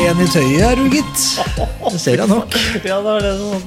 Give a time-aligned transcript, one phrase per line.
[0.00, 1.24] Pen i tøyet er du, gitt.
[1.84, 2.54] Det ser jeg nok.
[2.88, 3.66] Ja, det, var det, som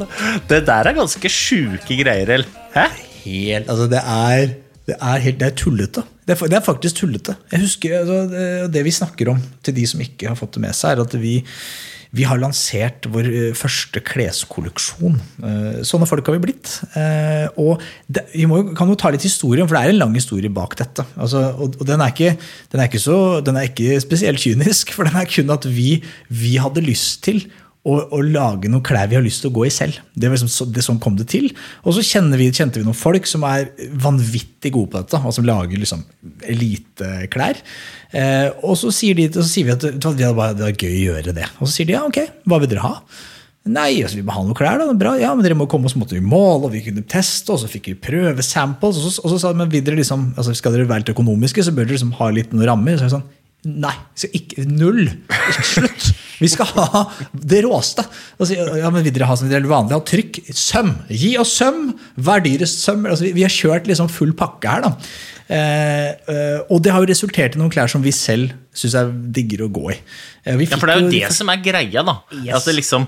[0.49, 2.45] det der er ganske sjuke greier, El.
[2.73, 2.87] Hæ?
[3.21, 4.55] Helt, altså det er,
[4.89, 6.01] det er, helt, det er tullete.
[6.25, 7.35] Det er, det er faktisk tullete.
[7.51, 10.63] Jeg husker, altså, det, det vi snakker om til de som ikke har fått det
[10.65, 11.35] med seg, er at vi,
[12.13, 15.15] vi har lansert vår eh, første kleskolleksjon.
[15.41, 16.75] Eh, Sånne folk har vi blitt.
[16.93, 20.13] Eh, Og det, vi må, kan jo ta litt historie, for det er en lang
[20.17, 21.05] historie bak dette.
[21.17, 22.35] Altså, og og den, er ikke,
[22.71, 26.55] den, er så, den er ikke spesielt kynisk, for den er kun at vi, vi
[26.61, 27.47] hadde lyst til
[27.83, 29.99] å, og, lage noen klær vi har lyst til å gå i selv.
[30.15, 31.49] Det var liksom, det Sånn kom det til.
[31.83, 32.03] Og så
[32.39, 33.67] vi, kjente vi noen folk som er
[33.99, 36.05] vanvittig gode på dette, og som lager liksom
[36.47, 37.59] eliteklær.
[38.15, 40.95] Eh, og så sier, de, så sier vi at det, det er det var gøy
[40.95, 41.51] å gjøre det.
[41.59, 42.95] Og så sier de ja, ok, hva vil dere ha?
[43.63, 44.89] Nei, altså, vi må ha noen klær, da.
[44.99, 45.13] Bra.
[45.19, 47.61] Ja, men dere må komme, og så måtte vi måle, og vi kunne teste, og
[47.61, 48.99] så fikk vi prøve samples.
[48.99, 51.63] Og så, og så sa de, men dere liksom, altså, skal dere være litt økonomiske,
[51.63, 52.99] så bør dere liksom ha litt noen rammer.
[52.99, 53.31] Så er jeg sånn,
[53.63, 55.05] Nei, så ikke, null.
[55.63, 56.09] Slutt.
[56.43, 58.03] Vi skal ha det råeste.
[58.37, 59.95] Altså, ja, men vil dere ha som dere vanlig?
[59.95, 60.41] Ha trykk.
[60.53, 60.91] Søm.
[61.09, 61.93] Gi oss søm.
[62.19, 63.05] Hva er dyrest søm?
[63.07, 64.85] Altså, vi, vi har kjørt liksom full pakke her.
[64.89, 64.93] da.
[65.53, 69.11] Eh, eh, og det har jo resultert i noen klær som vi selv syns er
[69.35, 69.97] diggere å gå i.
[70.45, 72.15] Eh, vi Ja, for det er jo jo- det som er greia, da.
[72.31, 72.53] Yes.
[72.59, 73.07] Altså, liksom,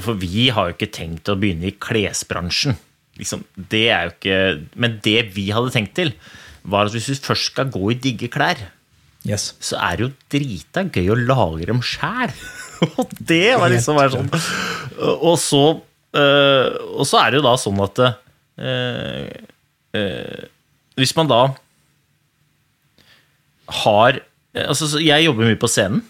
[0.00, 2.76] for vi har jo ikke tenkt å begynne i klesbransjen.
[3.20, 6.12] Liksom, det er jo ikke, men det vi hadde tenkt til,
[6.64, 8.56] var at hvis vi først skal gå i digge klær,
[9.22, 9.52] Yes.
[9.62, 12.32] så er det jo drita gøy å lage dem sjæl.
[12.98, 14.30] Og det var liksom bare sånn.
[15.22, 15.62] Og så,
[16.18, 18.00] øh, og så er det jo da sånn at
[18.58, 20.40] øh,
[20.98, 21.38] Hvis man da
[23.82, 24.18] har
[24.52, 26.02] altså, Jeg jobber mye på scenen.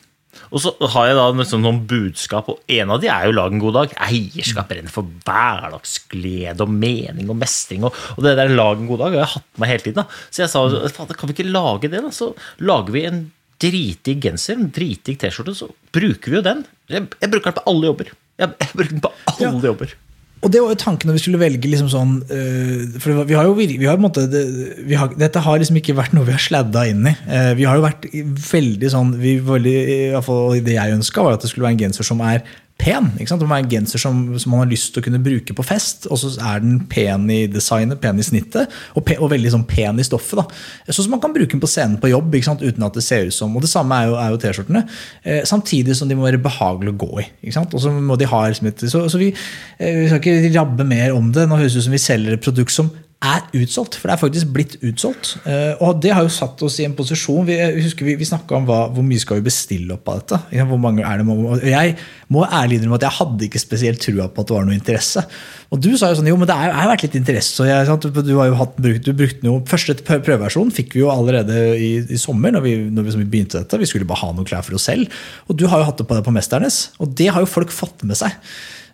[0.53, 3.53] Og så har jeg da liksom noen budskap, og en av de er jo 'Lag
[3.53, 3.95] en god dag'.
[4.09, 7.85] Eierskap renner for hverdagsglede og mening og mestring.
[7.85, 9.95] Og, og det der 'Lag en god dag' har jeg hatt med hele tiden.
[10.03, 10.07] Da.
[10.31, 12.11] Så jeg sa faen, kan vi ikke lage det, da?
[12.11, 13.33] Så lager vi en
[13.63, 16.65] dritig genser, en dritig T-skjorte, så bruker vi jo den.
[16.89, 18.09] Jeg, jeg bruker den på alle jobber.
[18.39, 19.69] Jeg, jeg bruker den på alle Ja.
[19.71, 19.95] jobber.
[20.43, 23.47] Og det var jo tanken når vi skulle velge liksom sånn øh, For vi har
[23.47, 24.43] jo vi har på en måte det,
[24.99, 27.15] har, Dette har liksom ikke vært noe vi har sladda inn i.
[27.31, 28.09] Eh, vi har jo vært
[28.49, 31.79] veldig sånn vi veldig, i hvert fall Det jeg ønska, var at det skulle være
[31.79, 32.43] en genser som er
[32.81, 33.11] pen.
[33.17, 33.43] ikke sant?
[33.43, 35.65] Det må være en genser som, som man har lyst til å kunne bruke på
[35.67, 39.53] fest, og så er den pen i designet, pen i snittet, og, pe, og veldig
[39.55, 40.41] sånn pen i stoffet.
[40.41, 40.91] da.
[40.91, 42.65] Sånn som man kan bruke den på scenen på jobb ikke sant?
[42.65, 44.85] uten at det ser ut som Og det samme er jo, jo T-skjortene.
[45.23, 47.29] Eh, samtidig som de må være behagelige å gå i.
[47.45, 47.77] ikke sant?
[47.77, 49.33] Og så må de ha liksom så, så vi,
[49.79, 51.47] eh, vi skal ikke rabbe mer om det.
[51.49, 52.91] Nå høres det ut som vi selger et produkt som
[53.23, 55.37] er utsolgt, for det er faktisk blitt utsolgt.
[55.47, 58.57] Eh, og det har jo satt oss i en posisjon Vi, husker vi, vi snakka
[58.59, 60.41] om hva, hvor mye skal vi bestille opp av dette.
[60.67, 61.27] Hvor mange er det?
[61.31, 61.95] Og Jeg
[62.33, 65.23] må ærlig innrømme at jeg hadde ikke spesielt trua på at det var noe interesse.
[65.73, 67.69] Og du sa jo sånn jo, men det jo vært litt interesse.
[67.69, 67.97] Jeg?
[68.03, 71.93] Du har jo hatt, brukt, du brukte noe, Første prøveversjon fikk vi jo allerede i,
[72.03, 73.81] i sommer, når vi, når vi, begynte dette.
[73.81, 75.23] Vi skulle bare ha noen klær for oss selv.
[75.47, 78.03] Og du har jo hatt det på, på Mesternes, og det har jo folk fått
[78.09, 78.35] med seg.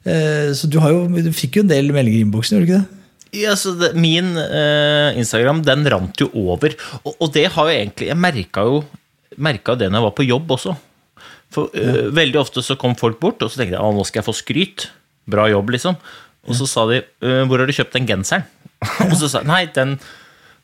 [0.04, 2.72] Eh, Så du, har jo, du fikk jo en del meldinger i innboksen, gjorde du
[2.74, 2.97] ikke det?
[3.36, 6.74] Ja, så det, Min eh, Instagram den rant jo over.
[7.02, 8.82] Og, og det har jo egentlig Jeg merka jo,
[9.36, 10.76] merket jo det når jeg var på jobb også.
[11.54, 14.22] For eh, Veldig ofte så kom folk bort, og så tenkte jeg at nå skal
[14.22, 14.88] jeg få skryt.
[15.28, 15.98] Bra jobb, liksom.
[16.48, 18.48] Og så sa de uh, 'Hvor har du kjøpt den genseren?'
[19.10, 19.96] og så sa jeg nei, den,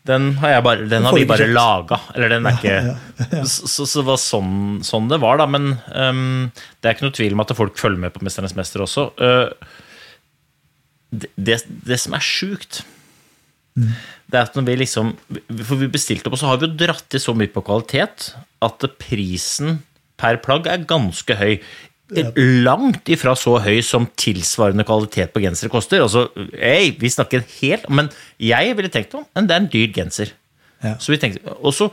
[0.07, 1.99] den har, jeg bare, den har vi bare laga.
[2.15, 4.55] Eller den er ikke Så, så, så det var sånn,
[4.87, 5.49] sånn det var, da.
[5.51, 8.87] Men um, det er ikke noe tvil om at folk følger med på 'Mesternes mester'
[8.87, 9.11] også.
[9.19, 9.75] Eh,
[11.37, 12.83] det, det, som er sjukt,
[13.75, 15.09] det er at når vi liksom
[15.67, 18.31] For vi bestilte opp, og så har vi jo dratt til så mye på kvalitet
[18.63, 19.81] at prisen
[20.21, 21.59] per plagg er ganske høy.
[22.65, 26.05] Langt ifra så høy som tilsvarende kvalitet på gensere koster.
[26.05, 29.93] Altså, hey, vi snakker helt Men jeg ville tenkt om, men det er en dyr
[29.97, 30.35] genser.
[30.85, 30.95] Ja.
[31.01, 31.91] Så vi tenkte, Og så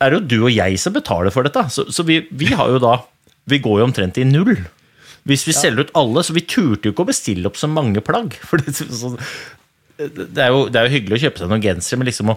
[0.00, 1.62] er det jo du og jeg som betaler for dette.
[1.74, 3.02] Så, så vi, vi har jo da
[3.50, 4.56] Vi går jo omtrent i null.
[5.28, 8.02] Hvis vi selger ut alle, så vi turte jo ikke å bestille opp så mange
[8.04, 8.34] plagg.
[8.48, 9.14] For det, så,
[9.98, 12.36] det, er jo, det er jo hyggelig å kjøpe seg noen gensere, men liksom å,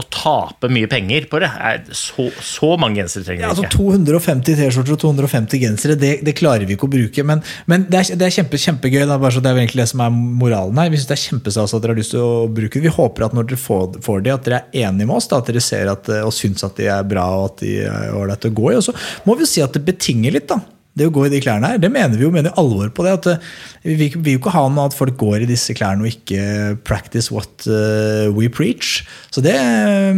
[0.00, 1.48] å tape mye penger på det
[1.96, 3.76] Så, så mange gensere trenger Ja, vi altså ikke.
[3.76, 7.24] 250 T-skjorter og 250 gensere, det, det klarer vi ikke å bruke.
[7.26, 9.02] Men, men det, er, det er kjempe, kjempegøy.
[9.04, 10.92] Da, bare så det er egentlig det som er moralen her.
[10.92, 12.84] Vi synes det er kjempestas at dere har lyst til å bruke det.
[12.84, 15.30] Vi håper at når dere får, får det, at dere er enige med oss.
[15.32, 18.12] Da, at dere ser at, og syns at de er bra og at de er
[18.16, 18.76] ålreite å gå i.
[18.80, 20.60] Og så må vi jo si at det betinger litt, da.
[21.00, 23.14] Det å gå i de klærne her, det mener vi jo mener alvor på det.
[23.16, 23.52] at eh,
[23.88, 27.32] Vi vil jo ikke ha noe at folk går i disse klærne og ikke practice
[27.32, 29.00] what eh, we preach.
[29.32, 29.56] Så det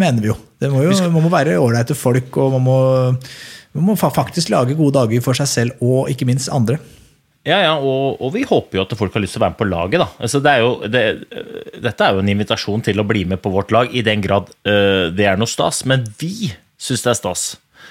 [0.00, 0.38] mener vi jo.
[0.62, 2.80] Det må jo man må være ålreite folk, og man må,
[3.78, 6.80] man må faktisk lage gode dager for seg selv og ikke minst andre.
[7.42, 9.60] Ja, ja, og, og vi håper jo at folk har lyst til å være med
[9.62, 9.98] på laget.
[10.02, 10.06] da.
[10.22, 11.02] Altså, det er jo, det,
[11.82, 14.52] dette er jo en invitasjon til å bli med på vårt lag, i den grad
[14.62, 15.82] uh, det er noe stas.
[15.90, 17.46] Men vi syns det er stas.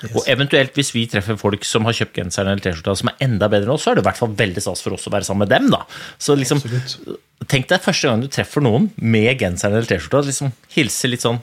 [0.09, 3.49] Og eventuelt hvis vi treffer folk som har kjøpt genseren eller T-skjorta som er enda
[3.51, 5.27] bedre enn oss, så er det i hvert fall veldig stas for oss å være
[5.27, 5.69] sammen med dem.
[5.73, 5.83] da.
[6.21, 6.63] Så liksom,
[7.51, 11.41] Tenk deg første gang du treffer noen med genseren eller T-skjorta, liksom hilse litt sånn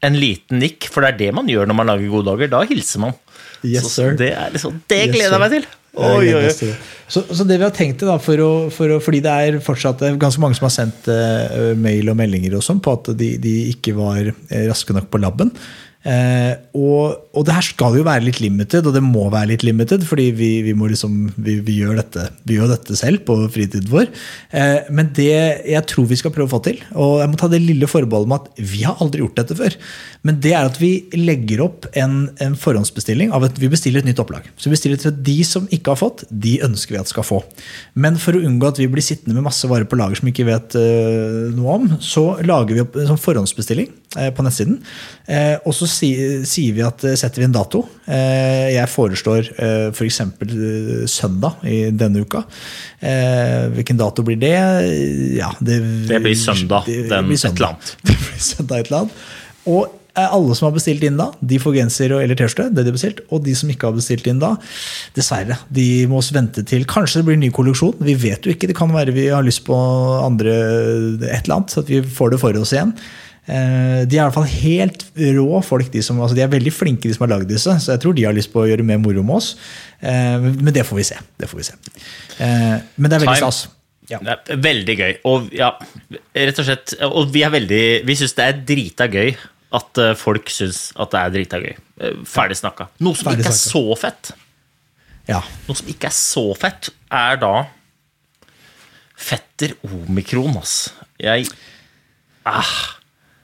[0.00, 2.48] en liten nikk, for det er det man gjør når man lager gode dager.
[2.54, 3.18] Da hilser man.
[3.60, 4.16] Yes, så, sir.
[4.16, 5.68] Det, er liksom, det gleder jeg jeg meg til.
[6.00, 6.72] Oi, oi, oi.
[7.10, 9.58] Så, så det vi har tenkt til, da, for å, for å, fordi det er
[9.64, 13.10] fortsatt eh, ganske mange som har sendt uh, mail og meldinger og sånn på at
[13.18, 15.50] de, de ikke var eh, raske nok på labben.
[16.00, 19.64] Eh, og, og det her skal jo være litt limited, og det må være litt
[19.66, 24.08] limited, fordi vi, vi, liksom, vi, vi, gjør dette, gjør dette selv på fritiden vår.
[24.56, 27.50] Eh, men det jeg tror vi skal prøve å få til, og jeg må ta
[27.52, 29.76] det lille forbeholdet med at vi har aldri gjort dette før,
[30.24, 34.08] men det er at vi legger opp en, en forhåndsbestilling av at vi bestiller et
[34.08, 34.48] nytt opplag.
[34.56, 37.26] Så vi bestiller til at de som ikke har fått, de ønsker vi at skal
[37.26, 37.42] få.
[38.00, 40.32] Men for å unngå at vi blir sittende med masse varer på lager som vi
[40.32, 43.92] ikke vet eh, noe om, så lager vi opp en sånn forhåndsbestilling
[44.34, 44.80] på nettsiden.
[45.30, 46.08] Eh, og så si,
[46.48, 47.84] sier vi at eh, setter vi en dato.
[48.10, 49.52] Eh, jeg foreslår
[49.94, 50.18] f.eks.
[50.40, 50.56] For
[51.10, 52.42] søndag i denne uka.
[52.98, 54.56] Eh, hvilken dato blir det?
[55.38, 55.78] Ja, det,
[56.10, 57.94] Det blir søndag, det den blir et eller annet.
[58.10, 59.24] Det blir søndag et eller annet.
[59.70, 59.86] Og
[60.16, 62.66] eh, alle som har bestilt inn da, de får genser og- eller T-skjorte.
[62.74, 64.56] det de har bestilt, Og de som ikke har bestilt inn da,
[65.14, 67.94] dessverre, de må vente til Kanskje det blir en ny kolleksjon.
[68.02, 68.66] Vi vet jo ikke.
[68.72, 69.78] Det kan være vi har lyst på
[70.26, 70.58] andre
[71.30, 72.94] et eller annet, så at vi får det for oss igjen.
[73.48, 75.04] Eh, De er i hvert fall helt
[75.38, 75.90] rå folk.
[75.92, 77.72] De, som, altså de er veldig flinke, de som har lagd disse.
[77.82, 79.54] Så jeg tror de har lyst på å gjøre mer moro med oss.
[80.00, 81.18] Eh, Men det får vi se.
[81.40, 81.78] Det får vi se.
[82.38, 83.62] Eh, Men det er veldig stas.
[84.10, 84.18] Ja.
[84.26, 85.12] Det er veldig gøy.
[85.30, 85.70] Og ja,
[86.34, 89.36] rett og slett Og vi er veldig Vi syns det er drita gøy
[89.78, 91.76] at folk syns at det er drita gøy.
[92.26, 92.88] Ferdig snakka.
[93.06, 93.70] Noe som Ferdig ikke er snakka.
[93.70, 94.32] så fett,
[95.30, 95.38] ja.
[95.68, 97.52] Noe som ikke er så fett, er da
[99.14, 100.88] fetter omikron, ass.
[101.22, 101.46] Jeg
[102.48, 102.72] ah,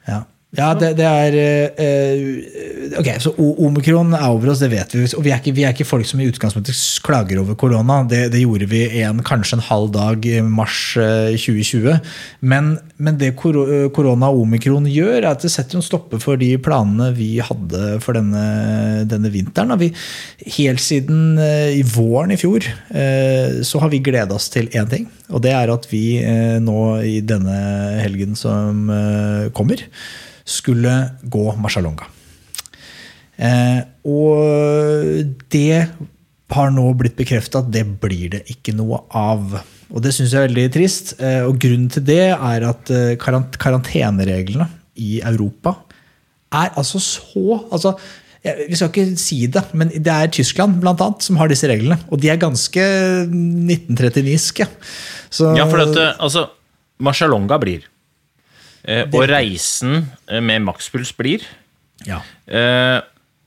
[0.07, 0.27] Ja,
[0.57, 1.37] ja det, det er
[1.77, 5.05] eh, Ok, så omikron er over oss, det vet vi.
[5.19, 7.99] Og vi er ikke, vi er ikke folk som i utgangspunktet klager over korona.
[8.09, 11.99] Det, det gjorde vi en, kanskje en halv dag i mars eh, 2020.
[12.47, 16.41] Men, men det eh, korona og omikron gjør, er at det setter en stopper for
[16.41, 18.47] de planene vi hadde for denne,
[19.11, 19.75] denne vinteren.
[19.83, 19.91] Vi,
[20.59, 24.89] helt siden eh, i våren i fjor eh, så har vi gleda oss til én
[24.91, 25.11] ting.
[25.35, 27.59] Og det er at vi eh, nå i denne
[28.03, 29.83] helgen som eh, kommer,
[30.47, 30.93] skulle
[31.27, 32.07] gå Marcialonga.
[33.37, 35.87] Eh, og det
[36.55, 39.59] har nå blitt bekrefta at det blir det ikke noe av.
[39.91, 41.17] Og det syns jeg er veldig trist.
[41.21, 44.69] Eh, og grunnen til det er at eh, karant karantenereglene
[45.03, 45.75] i Europa
[46.57, 47.97] er altså så altså,
[48.47, 51.99] vi skal ikke si det, men det er Tyskland blant annet, som har disse reglene.
[52.15, 52.85] Og de er ganske
[53.33, 54.69] 1939-ske.
[55.31, 56.47] Så- Ja, for at, eh, altså
[57.03, 57.83] Marcialonga blir.
[58.87, 61.45] Eh, og reisen eh, med makspuls blir.
[62.07, 62.23] ja.
[62.47, 63.03] Eh,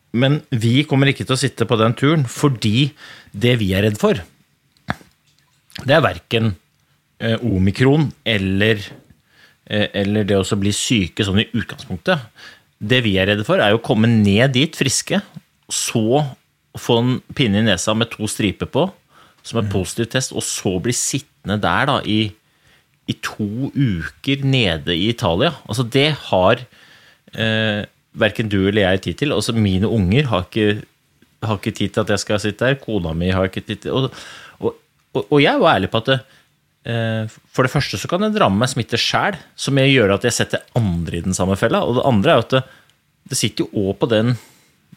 [0.10, 2.88] men vi kommer ikke til å sitte på den turen fordi
[3.30, 4.18] det vi er redd for,
[5.86, 6.56] det er verken
[7.46, 8.82] omikron eller,
[9.70, 12.26] eller det å bli syke sånn i utgangspunktet.
[12.82, 15.22] Det vi er redde for, er å komme ned dit friske,
[15.70, 16.24] så
[16.74, 18.88] få en pinne i nesa med to striper på,
[19.46, 22.32] som er positiv test, og så bli sittende der da i,
[23.10, 25.54] i to uker nede i Italia.
[25.66, 26.62] Altså det har
[27.34, 29.34] eh, verken du eller jeg tid til.
[29.34, 30.84] Altså mine unger har ikke,
[31.46, 32.82] har ikke tid til at jeg skal sitte der.
[32.82, 34.12] Kona mi har ikke tid til og,
[34.60, 34.76] og,
[35.26, 36.20] og, jeg er jo ærlig på at det,
[36.86, 40.30] eh, For det første så kan jeg ramme meg smitte sjæl, som jeg gjør at
[40.30, 41.82] jeg setter andre i den samme fella.
[41.82, 42.64] Og det andre er jo at det,
[43.30, 44.36] det sitter jo òg på den,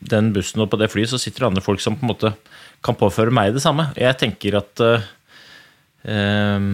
[0.00, 2.34] den bussen og på det flyet så sitter det andre folk som på en måte
[2.82, 3.88] kan påføre meg det samme.
[3.96, 5.08] Jeg tenker at eh,
[6.10, 6.68] eh,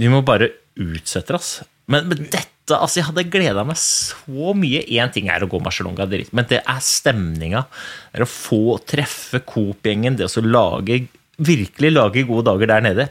[0.00, 1.50] vi må bare utsette oss.
[1.90, 4.80] Men, men dette altså Jeg hadde gleda meg så mye.
[4.90, 7.62] Én ting er å gå Marcialonga, men det er stemninga.
[8.10, 11.04] Det er å få treffe Coop-gjengen, det å lage
[11.36, 13.06] virkelig lage gode dager der nede.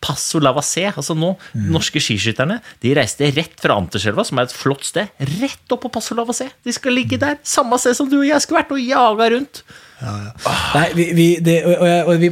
[0.00, 0.86] Passo Lavassé.
[0.88, 1.34] altså nå,
[1.70, 5.92] norske skiskytterne, de reiste rett fra Anterselva, som er et flott sted, rett opp på
[5.92, 6.48] Passo Lavassé.
[6.64, 9.62] De skal ligge der, samme sted som du og jeg skulle vært, og jaga rundt.
[9.96, 11.62] Vi, det,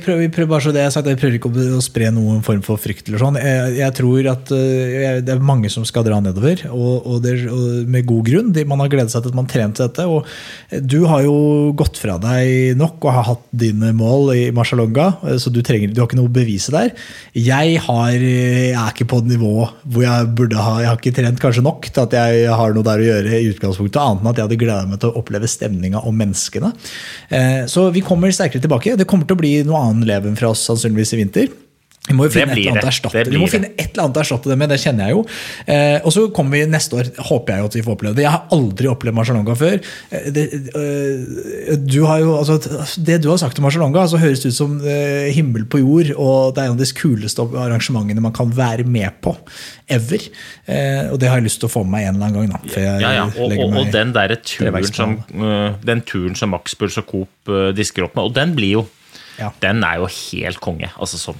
[0.04, 2.80] prøver, bare så det jeg har sagt, jeg prøver ikke å, spre noen form for
[2.80, 3.09] frykt.
[3.09, 3.38] eller sånn.
[3.40, 7.23] Jeg, jeg tror at øh, jeg, det er mange som skal dra nedover, og, og,
[7.25, 8.50] det, og med god grunn.
[8.52, 10.04] De, man har gledet seg til at man trente dette.
[10.04, 10.28] og
[10.85, 15.09] Du har jo gått fra deg nok og har hatt dine mål i Marcialonga,
[15.40, 16.44] så du, trenger, du har ikke noe å
[16.75, 16.92] der.
[17.33, 21.40] Jeg, har, er ikke på et nivå hvor jeg burde ha Jeg har ikke trent
[21.40, 24.38] kanskje nok til at jeg har noe der å gjøre, i utgangspunktet, annet enn at
[24.38, 26.73] jeg hadde gleda meg til å oppleve stemninga og menneskene.
[27.33, 28.96] Eh, så vi kommer sterkere tilbake.
[28.99, 31.52] Det kommer til å bli noe annet leven fra oss sannsynligvis i vinter.
[32.04, 34.18] Vi må jo finne et eller annet erstatte Det Vi må finne et eller annet
[34.20, 35.23] erstatte det med, det kjenner jeg jo.
[35.73, 38.26] Eh, og så kommer vi neste år, håper jeg jo at vi får oppleve det.
[38.26, 39.78] Jeg har aldri opplevd Marcialonga før.
[40.12, 40.44] Eh, det,
[40.76, 42.58] eh, du har jo, altså,
[43.08, 46.52] det du har sagt om Marcialonga, altså, høres ut som eh, himmel på jord, og
[46.52, 49.32] det er en av de kuleste arrangementene man kan være med på.
[49.88, 50.28] Ever.
[50.68, 52.68] Eh, og det har jeg lyst til å få med meg en eller annen gang.
[52.68, 53.25] Da, Ja, ja.
[53.32, 57.52] Og, og, og den der turen som, øh, den turen som Max Puls og Coop
[57.52, 58.84] øh, disker opp med, og den blir jo
[59.41, 59.50] Ja.
[59.62, 60.91] Den er jo helt konge.
[60.95, 61.35] Altså, så,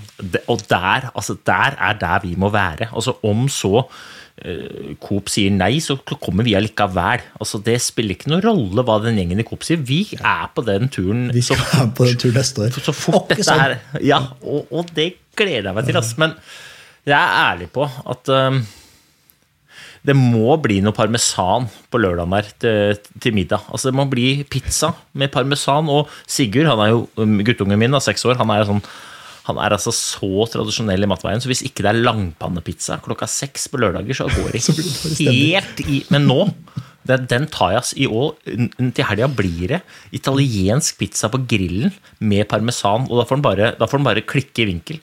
[0.51, 2.91] og der, altså, der er der vi må være.
[2.91, 7.25] Altså, om så uh, Coop sier nei, så kommer vi allikevel.
[7.39, 9.83] Altså, det spiller ikke noen rolle hva den gjengen i Coop sier.
[9.83, 12.79] Vi er på den turen Vi så være på den turen neste år.
[12.85, 13.67] så fort dette sånn.
[13.67, 16.01] er Ja, og, og det gleder jeg meg til.
[16.01, 16.19] Altså.
[16.23, 16.39] Men
[17.05, 18.65] jeg er ærlig på at um,
[20.05, 23.65] det må bli noe parmesan på lørdagen der til, til middag.
[23.73, 25.89] Altså Det må bli pizza med parmesan.
[25.89, 28.85] Og Sigurd, han er jo um, guttungen min, da, seks år, han er sånn
[29.45, 33.67] han er altså så tradisjonell i matveien, så hvis ikke det er langpannepizza klokka seks
[33.69, 34.63] på lørdager, så går det
[35.21, 36.39] helt i Men nå,
[37.05, 37.93] den, tar jeg ass.
[38.01, 39.83] I år, til helga blir det
[40.17, 41.93] italiensk pizza på grillen
[42.25, 45.03] med parmesan, og da får den bare, får den bare klikke i vinkel.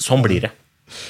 [0.00, 0.50] Sånn blir det.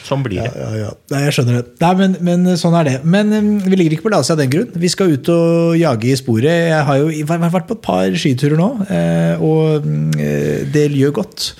[0.06, 0.52] Sånn blir det.
[0.54, 0.88] Ja, ja.
[1.12, 1.74] Nei, jeg skjønner det.
[1.82, 2.96] Nei, men, men sånn er det.
[3.04, 4.72] Men um, vi ligger ikke på lavsida av den grunn.
[4.82, 6.70] Vi skal ut og jage i sporet.
[6.70, 9.86] Jeg har jo vært på et par skiturer nå, eh, og
[10.20, 11.52] eh, det gjør godt.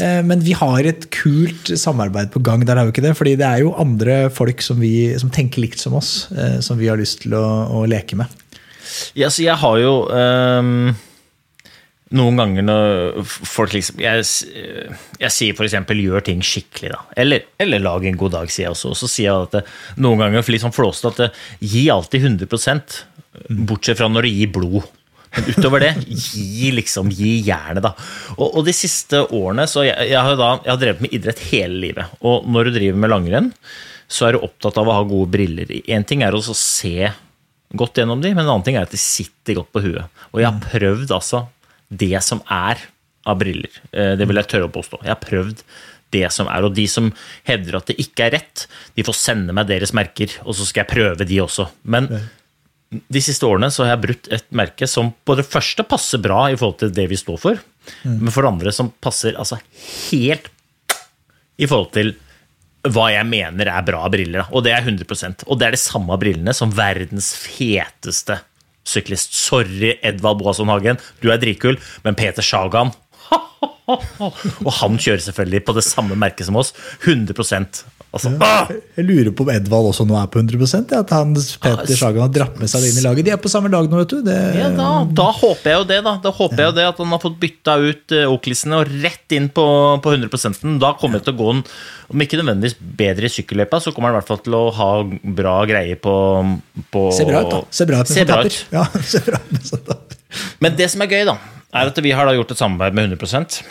[0.00, 2.64] Eh, Men vi har et kult samarbeid på gang.
[2.64, 5.60] der har vi ikke det, fordi det er jo andre folk som, vi, som tenker
[5.64, 8.26] likt som oss, eh, som vi har lyst til å, å leke med.
[9.16, 10.92] Ja, så jeg har jo ehm,
[12.16, 14.24] noen ganger når folk liksom Jeg,
[15.20, 15.76] jeg sier f.eks.
[15.96, 17.02] gjør ting skikkelig, da.
[17.24, 18.92] Eller, eller lag en god dag, sier jeg også.
[18.92, 19.62] Og så sier jeg at det,
[20.02, 21.30] noen ganger litt sånn flåsete at det,
[21.72, 22.98] gi alltid 100%
[23.68, 24.90] bortsett fra når du gir blod.
[25.32, 27.94] Men utover det, gi liksom, gi jernet, da.
[28.36, 31.40] Og, og de siste årene så jeg, jeg, har da, jeg har drevet med idrett
[31.48, 32.18] hele livet.
[32.20, 33.50] Og når du driver med langrenn,
[34.12, 35.72] så er du opptatt av å ha gode briller.
[35.88, 37.08] Én ting er å se
[37.72, 40.22] godt gjennom de, men en annen ting er at de sitter godt på huet.
[40.34, 41.46] Og jeg har prøvd altså
[41.92, 42.80] det som er
[43.28, 43.72] av briller.
[43.92, 45.02] Eh, Det vil jeg tørre å påstå.
[45.04, 45.62] Jeg har prøvd
[46.12, 47.06] det som er, og de som
[47.48, 50.82] hevder at det ikke er rett, de får sende meg deres merker, og så skal
[50.84, 51.68] jeg prøve de også.
[51.88, 52.10] Men
[53.08, 56.50] de siste årene så har jeg brutt et merke som på det første passer bra
[56.52, 57.62] i forhold til det vi står for,
[58.04, 59.56] men for det andre som passer altså
[60.10, 60.50] helt
[61.56, 62.12] i forhold til
[62.92, 64.48] hva jeg mener er bra briller.
[64.50, 68.40] Og det er 100% Og det er de samme brillene som verdens feteste
[68.88, 69.36] syklist.
[69.36, 72.92] Sorry, Edvald Boasson Hagen, du er dritkul, men Peter Sagan
[74.66, 76.72] Og han kjører selvfølgelig på det samme merket som oss.
[77.02, 77.34] 100
[78.12, 78.68] Altså, ah!
[78.98, 82.26] Jeg lurer på om Edvald også nå er på 100 ja, At han, Peter Sagan
[82.26, 83.24] har dratt med seg det inn i laget.
[83.24, 84.18] De er på samme lag nå, vet du.
[84.26, 86.12] Det, Ja, da, da håper jeg jo det, da.
[86.20, 89.48] Da håper jeg jo det At han har fått bytta ut Oaklisene og rett inn
[89.56, 89.64] på,
[90.04, 91.64] på 100% Da kommer det til å gå en
[92.12, 94.90] Om ikke nødvendigvis bedre i sykkelløypa, så kommer han i hvert fall til å ha
[95.40, 96.14] bra greie på,
[96.92, 97.64] på Ser bra ut, da.
[97.72, 98.60] Ser bra ut med bra ut.
[98.76, 100.16] Ja, ser bra ut med.
[100.60, 101.38] Men det som er gøy, da,
[101.72, 103.62] er at vi har gjort et samarbeid med 100%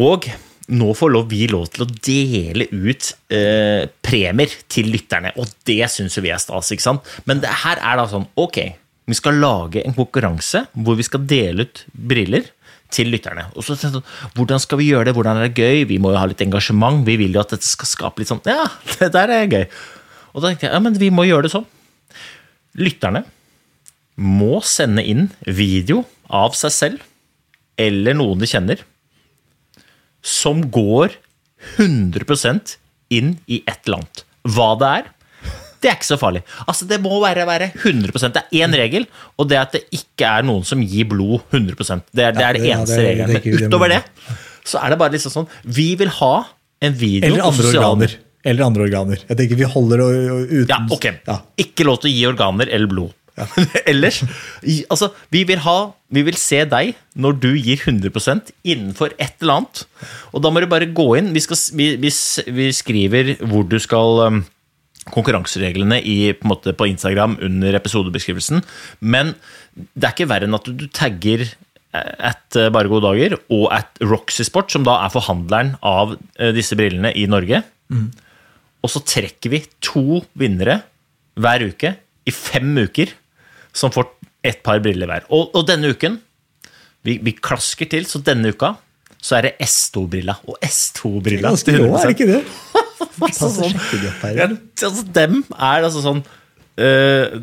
[0.00, 0.30] Og
[0.66, 5.84] nå får lov, vi lov til å dele ut eh, premier til lytterne, og det
[5.92, 6.72] syns jo vi er stas.
[6.74, 7.14] ikke sant?
[7.28, 8.58] Men det her er da sånn Ok,
[9.06, 12.48] vi skal lage en konkurranse hvor vi skal dele ut briller
[12.92, 13.48] til lytterne.
[13.54, 14.02] Og så sånn,
[14.34, 15.14] Hvordan skal vi gjøre det?
[15.16, 15.86] Hvordan er det gøy?
[15.90, 17.02] Vi må jo ha litt engasjement.
[17.06, 18.66] Vi vil jo at dette skal skape litt sånn Ja,
[18.98, 19.64] det der er gøy.
[20.34, 21.66] Og da tenkte jeg ja, men vi må gjøre det sånn.
[22.76, 23.24] Lytterne
[24.16, 27.04] må sende inn video av seg selv
[27.80, 28.80] eller noen de kjenner,
[30.26, 31.14] som går
[31.76, 32.76] 100%
[33.14, 34.24] inn i et eller annet.
[34.56, 35.12] Hva det er,
[35.82, 36.42] det er ikke så farlig.
[36.66, 39.06] Altså, Det må være, være 100 Det er én regel,
[39.36, 42.44] og det er at det ikke er noen som gir blod 100 Det er det,
[42.44, 43.32] er det eneste ja, regelen.
[43.36, 44.02] Men utover det
[44.66, 46.34] så er det bare liksom sånn Vi vil ha
[46.82, 48.16] en video Eller andre organer.
[48.46, 49.22] Eller andre organer.
[49.28, 51.06] Jeg tenker vi holder og, og uten Ja, ok.
[51.26, 51.38] Ja.
[51.62, 53.14] Ikke lov til å gi organer eller blod.
[53.90, 54.22] Ellers
[54.64, 55.76] i- Altså, vi vil ha
[56.12, 59.82] Vi vil se deg når du gir 100 innenfor et eller annet.
[60.32, 61.32] Og da må du bare gå inn.
[61.34, 62.12] Vi, skal, vi, vi,
[62.54, 64.38] vi skriver hvor du skal um,
[65.10, 68.62] Konkurransereglene i, på, måte, på Instagram under episodebeskrivelsen.
[69.00, 69.34] Men
[69.94, 71.44] det er ikke verre enn at du, du tagger
[71.96, 76.50] at eh, Bare gode dager og at Roxy Sport, som da er forhandleren av eh,
[76.56, 77.62] disse brillene i Norge.
[78.84, 80.80] Og så trekker vi to vinnere
[81.40, 81.94] hver uke
[82.26, 83.12] i fem uker,
[83.76, 84.08] som får
[84.46, 85.26] ett par briller hver.
[85.34, 86.18] Og, og denne uken
[87.06, 88.72] vi, vi klasker til, så denne uka
[89.22, 90.36] så er det S2-brilla.
[90.50, 92.42] Og S2-brilla Ganske rå, er det ikke det?
[93.16, 93.72] Altså, sånn,
[94.36, 97.36] ja, altså, dem er altså sånn uh,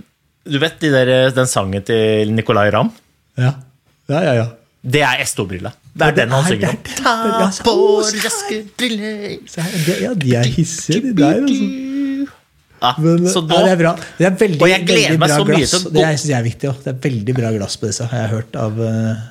[0.45, 2.89] Du vet de der, den sangen til Nicolay Ramm?
[3.41, 3.55] Ja,
[4.11, 4.33] ja, ja.
[4.41, 4.45] ja.
[4.83, 5.71] Det er S2-brilla.
[5.93, 7.51] Det er ja, den han er- synger om.
[7.55, 7.75] så- på
[8.25, 11.41] raske briller ja, de er hissige, de der.
[11.41, 11.92] Altså.
[12.83, 13.93] Ja, Men, Så nå det er bra.
[14.19, 15.71] Det er veldig, Og jeg gleder meg så mye glass.
[15.73, 16.83] til å Det gå- er, synes jeg er viktig også.
[16.83, 18.59] Det er veldig bra glass på disse, har jeg hørt.
[18.67, 19.23] av eh,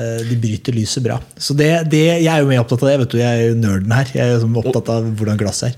[0.00, 1.20] eh, De bryter lyset bra.
[1.38, 2.98] Så det, det, Jeg er jo mer opptatt av det.
[3.04, 4.12] vet du, Jeg er jo nerden her.
[4.12, 5.74] Jeg er opptatt av hvordan glass er.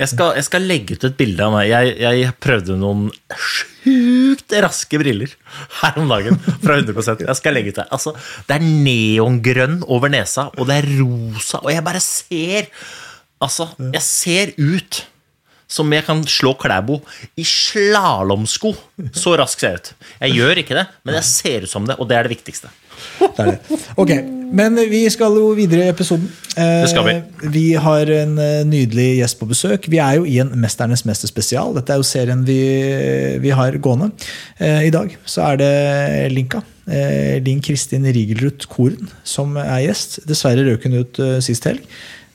[0.00, 1.66] Jeg skal, jeg skal legge ut et bilde av meg.
[1.68, 5.34] Jeg, jeg prøvde noen sjukt raske briller
[5.82, 6.38] her om dagen.
[6.62, 7.86] Fra 100 Jeg skal legge ut det.
[7.92, 8.14] Altså,
[8.48, 12.70] det er neongrønn over nesa, og det er rosa, og jeg bare ser
[13.40, 14.98] Altså, jeg ser ut
[15.70, 16.98] som jeg kan slå Klæbo
[17.38, 18.74] i slalåmsko.
[19.14, 19.92] Så rask ser jeg ut.
[20.26, 22.72] Jeg gjør ikke det, men jeg ser ut som det, og det er det viktigste.
[23.20, 23.78] Det er det.
[23.96, 24.10] Ok,
[24.52, 26.26] Men vi skal jo videre i episoden.
[26.58, 27.12] Eh, Det skal vi.
[27.54, 29.86] Vi har en eh, nydelig gjest på besøk.
[29.88, 31.70] Vi er jo i en Mesternes mester spesial.
[31.76, 32.58] Dette er jo serien vi,
[33.40, 34.10] vi har gående.
[34.58, 36.64] Eh, I dag så er det Linka.
[36.90, 40.18] Eh, Linn Kristin Rigelrut Koren som er gjest.
[40.26, 41.86] Dessverre røk hun ut eh, sist helg.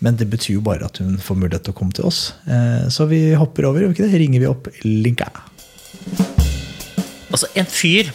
[0.04, 2.34] Men det betyr jo bare at hun får mulighet til å komme til oss.
[2.48, 3.82] Eh, Så vi hopper over.
[3.82, 4.20] gjør vi ikke det?
[4.20, 5.30] Ringer vi opp Linka.
[7.32, 8.12] Altså, en fyr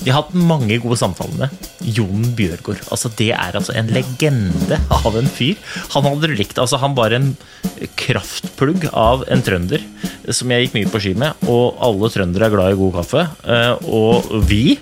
[0.00, 1.66] vi har hatt mange gode samtaler med.
[1.84, 2.80] Jon Bjørgaard.
[2.90, 5.58] Altså, det er altså en legende av en fyr.
[5.92, 6.56] Han hadde likt.
[6.58, 7.34] Altså, han var en
[8.00, 9.84] kraftplugg av en trønder
[10.32, 11.36] som jeg gikk mye på ski med.
[11.52, 13.26] Og alle trøndere er glad i god kaffe.
[13.44, 14.78] eh, Og vi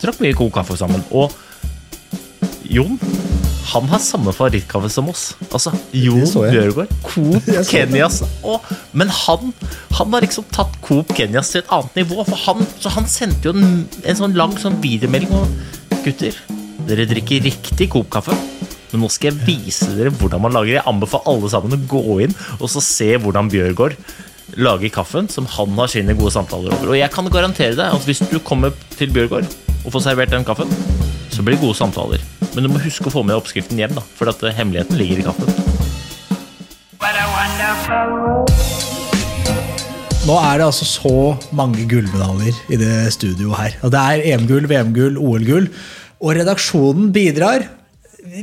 [0.00, 1.04] drakk mye god kaffe sammen.
[1.12, 1.32] Og
[2.68, 2.96] Jon
[3.68, 5.24] han har samme favorittkaffe som oss.
[5.50, 6.24] Altså, Jon.
[6.24, 6.92] Bjørgaard.
[7.04, 7.48] Coop.
[7.70, 8.22] Kenyas.
[8.46, 8.64] Og,
[8.96, 9.52] men han,
[9.98, 12.22] han har liksom tatt Coop Kenyas til et annet nivå.
[12.28, 15.52] For han, så han sendte jo en, en sånn lang sånn videomelding og
[16.04, 16.36] Gutter,
[16.88, 18.36] dere drikker riktig Coop-kaffe.
[18.92, 20.78] Men nå skal jeg vise dere hvordan man lager.
[20.78, 23.98] Jeg anbefaler alle sammen å gå inn og så se hvordan Bjørgaard
[24.56, 26.94] lager kaffen som han har sine gode samtaler over.
[26.94, 29.50] Og jeg kan garantere deg at hvis du kommer til Bjørgaard
[29.84, 30.72] og får servert den kaffen,
[31.38, 32.22] så blir det gode samtaler.
[32.50, 35.20] Men du må huske å få med oppskriften hjem, da, for at eh, hemmeligheten ligger
[35.22, 35.46] i kaffen.
[40.28, 41.12] Nå er det altså så
[41.56, 43.76] mange gullmedaljer i det studioet her.
[43.86, 45.70] Og det er EM-gull, VM-gull, OL-gull.
[46.18, 47.68] Og redaksjonen bidrar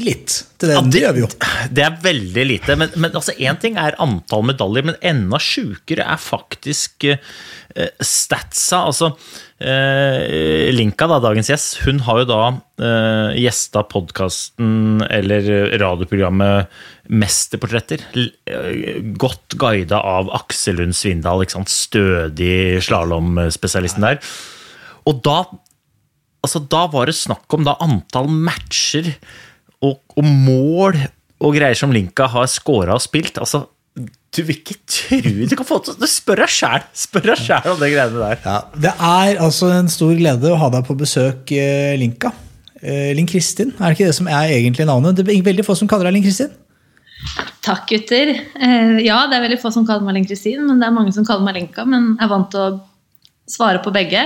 [0.02, 0.76] litt til det.
[0.78, 1.30] Ja, det gjør vi jo.
[1.76, 2.76] Det er veldig lite.
[2.80, 8.84] Men, men altså, én ting er antall medaljer, men enda sjukere er faktisk uh, statsa.
[8.92, 9.12] Altså,
[9.64, 10.20] uh,
[10.76, 16.74] Linka, da, dagens gjest, hun har jo da uh, gjesta podkasten eller radioprogrammet
[17.06, 18.02] Mesterportretter.
[18.18, 21.74] Eh, Godt guida av Aksel Lund Svindal, ikke sant?
[21.74, 24.20] stødig slalåmspesialisten der.
[25.06, 25.44] Og da
[26.46, 29.14] altså da var det snakk om da antall matcher
[29.84, 31.00] og, og mål
[31.44, 33.40] og greier som Linka har scora og spilt.
[33.42, 37.38] Altså, du vil ikke tro Du kan få til Du spør deg sjæl Spør deg
[37.40, 38.42] sjæl om de greiene der.
[38.44, 42.34] Ja, det er altså en stor glede å ha deg på besøk, eh, Linka.
[42.82, 45.16] Eh, Linn Kristin, er det ikke det som er egentlig navnet?
[45.16, 46.52] Det er veldig få som kaller deg Linn Kristin.
[47.66, 48.34] Takk, gutter.
[48.36, 51.26] Eh, ja, det er veldig få som kaller meg Linn-Kristin, men det er mange som
[51.26, 51.86] kaller meg Linka.
[51.90, 52.76] Men jeg er vant til å
[53.50, 54.22] svare på begge,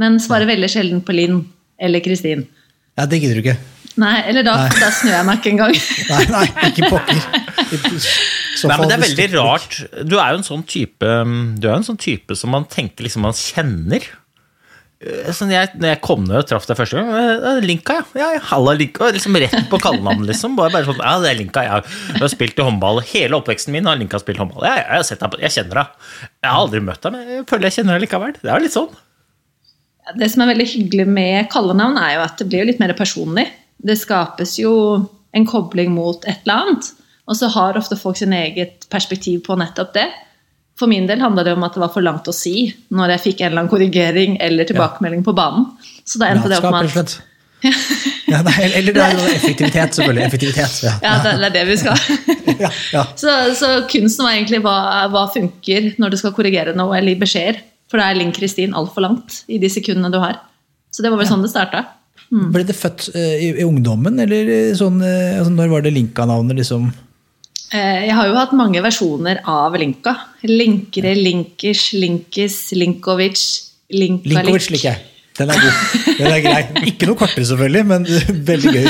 [0.00, 1.40] men svarer veldig sjelden på Linn
[1.80, 2.44] eller Kristin.
[2.98, 3.56] Ja, Det gidder du ikke.
[4.00, 4.80] Nei, eller da, Nei.
[4.82, 5.76] da snur jeg meg ikke engang.
[6.10, 7.20] Nei, nei, ikke pokker.
[8.64, 9.78] Nei, men Det er veldig rart.
[10.02, 11.08] Du er jo en sånn type
[11.58, 14.06] Du er en sånn type som man tenker liksom man kjenner.
[15.04, 18.04] Eh, Sånn jeg, når jeg kom ned og traff deg første gang eh, Linka, ja.
[18.18, 19.10] ja, ja halla, Linka.
[19.14, 20.54] Liksom Rett på kallenavn, liksom.
[20.58, 21.64] Bare, bare sånn, ja, det er Linka.
[21.66, 23.90] Jeg har, jeg har spilt i håndball hele oppveksten min.
[23.90, 24.66] har Linka spilt håndball.
[24.68, 26.12] Jeg, jeg, har sett deg på, jeg kjenner deg.
[26.40, 28.38] Jeg har aldri møtt deg, men jeg føler jeg kjenner deg likevel.
[28.40, 28.94] Det er jo litt sånn.
[30.20, 32.92] Det som er veldig hyggelig med kallenavn, er jo at det blir jo litt mer
[32.96, 33.46] personlig.
[33.78, 34.74] Det skapes jo
[35.34, 36.92] en kobling mot et eller annet.
[37.26, 40.08] Og så har ofte folk sin eget perspektiv på nettopp det.
[40.78, 43.24] For min del handla det om at det var for langt å si når jeg
[43.28, 45.68] fikk en eller annen korrigering eller tilbakemelding på banen.
[46.04, 47.20] Så da endte det opp med at.
[48.24, 50.24] Ja, nei, eller det er jo effektivitet, selvfølgelig.
[50.26, 50.74] Effektivitet.
[50.84, 50.92] Ja.
[51.04, 52.00] Ja, det det er det vi skal.
[52.64, 53.02] Ja, ja.
[53.18, 54.74] Så, så kunsten var egentlig hva,
[55.12, 57.60] hva funker når du skal korrigere noe eller gi beskjeder.
[57.90, 60.38] For da er Linn Kristin altfor langt i de sekundene du har.
[60.92, 61.84] Så det var vel sånn det starta.
[62.32, 65.94] Ble det født eh, i, i ungdommen, eller eh, sånn, eh, altså, når var det
[65.94, 66.58] Linka-navnet?
[66.62, 66.92] liksom?
[67.74, 70.12] Jeg har jo hatt mange versjoner av Linka.
[70.46, 73.42] Linkere, Linkers, Linkis, Linkovic,
[73.90, 75.10] Linka Linkovic liker jeg.
[75.34, 75.78] Den er god.
[76.20, 76.60] Den er grei.
[76.92, 78.06] Ikke noe kortere, selvfølgelig, men
[78.50, 78.86] veldig gøy.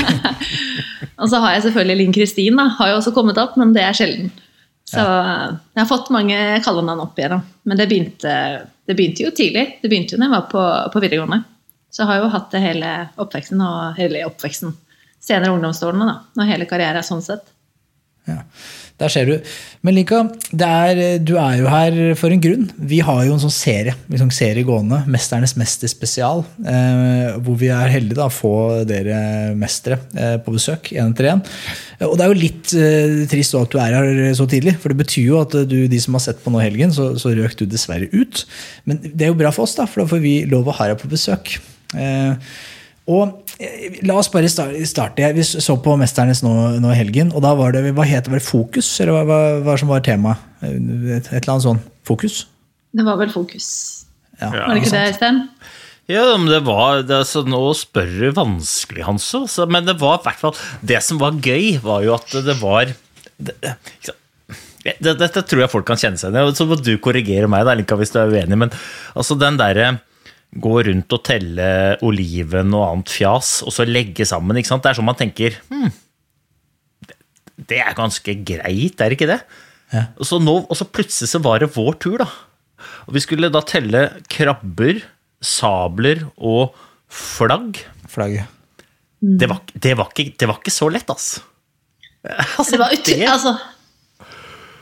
[1.22, 2.60] Og så har jeg selvfølgelig Linn Kristin.
[2.78, 4.28] Har jo også kommet opp, men det er sjelden.
[4.84, 7.40] Så jeg har fått mange kallenavn opp igjennom.
[7.64, 8.34] Men det begynte,
[8.84, 9.64] det begynte jo tidlig.
[9.80, 11.40] Det begynte jo da jeg var på, på videregående.
[11.94, 14.74] Så jeg har jo hatt det hele oppveksten og hele oppveksten.
[15.22, 16.16] Senere ungdomsårene, da.
[16.40, 17.46] Og hele karrieren er sånn sett.
[18.24, 18.40] Ja,
[18.96, 19.34] der ser du.
[19.84, 20.22] Men Linka,
[20.56, 22.64] er, du er jo her for en grunn.
[22.90, 27.68] Vi har jo en sånn serie liksom serie gående, 'Mesternes mester spesial', eh, hvor vi
[27.68, 28.54] er heldige da, å få
[28.88, 31.44] dere mestere eh, på besøk én etter én.
[32.08, 35.04] Og det er jo litt eh, trist at du er her så tidlig, for det
[35.04, 37.68] betyr jo at du, de som har sett på nå helgen, så, så røk du
[37.68, 38.46] dessverre ut.
[38.88, 40.88] Men det er jo bra for oss, da, for da får vi lov å ha
[40.90, 41.58] deg på besøk.
[41.98, 42.54] Eh,
[43.14, 45.26] og eh, La oss bare sta- starte.
[45.36, 48.32] Vi så på Mesternes nå, nå i helgen, og da var det hva het det,
[48.32, 48.88] var det Fokus?
[49.04, 50.40] Eller hva, hva, hva som var temaet?
[50.64, 52.44] Et, et eller annet sånn Fokus?
[52.94, 53.66] Det var vel fokus.
[54.40, 55.38] Ja, Var det ikke det, Øystein?
[56.10, 59.44] Ja, men det var det, altså, Nå spør du vanskelig, Hanso.
[59.50, 60.54] Så, men det var i hvert fall
[60.84, 62.90] Det som var gøy, var jo at det var
[63.40, 63.54] det,
[63.96, 64.14] ikke
[65.00, 66.56] det, Dette tror jeg folk kan kjenne seg igjen i.
[66.58, 68.58] Så må du korrigere meg, da, Linka, hvis du er uenig.
[68.66, 68.74] Men
[69.16, 69.94] altså den derre
[70.60, 71.66] gå rundt og telle
[72.06, 74.56] oliven og annet fjas, og så legge sammen.
[74.60, 74.82] ikke sant?
[74.84, 75.90] Det er sånn man tenker hm,
[77.08, 77.18] det-
[77.56, 79.40] Det er ganske greit, er det ikke det?
[79.92, 80.06] Ja.
[80.18, 82.26] Og, så nå, og så plutselig så var det vår tur, da.
[83.06, 85.02] Og vi skulle da telle krabber,
[85.40, 86.74] sabler og
[87.08, 87.78] flagg.
[88.10, 88.46] Flagget.
[89.22, 91.40] Det var, det var, ikke, det var ikke så lett, altså.
[92.58, 93.04] altså Det var ut...
[93.08, 93.54] det- Altså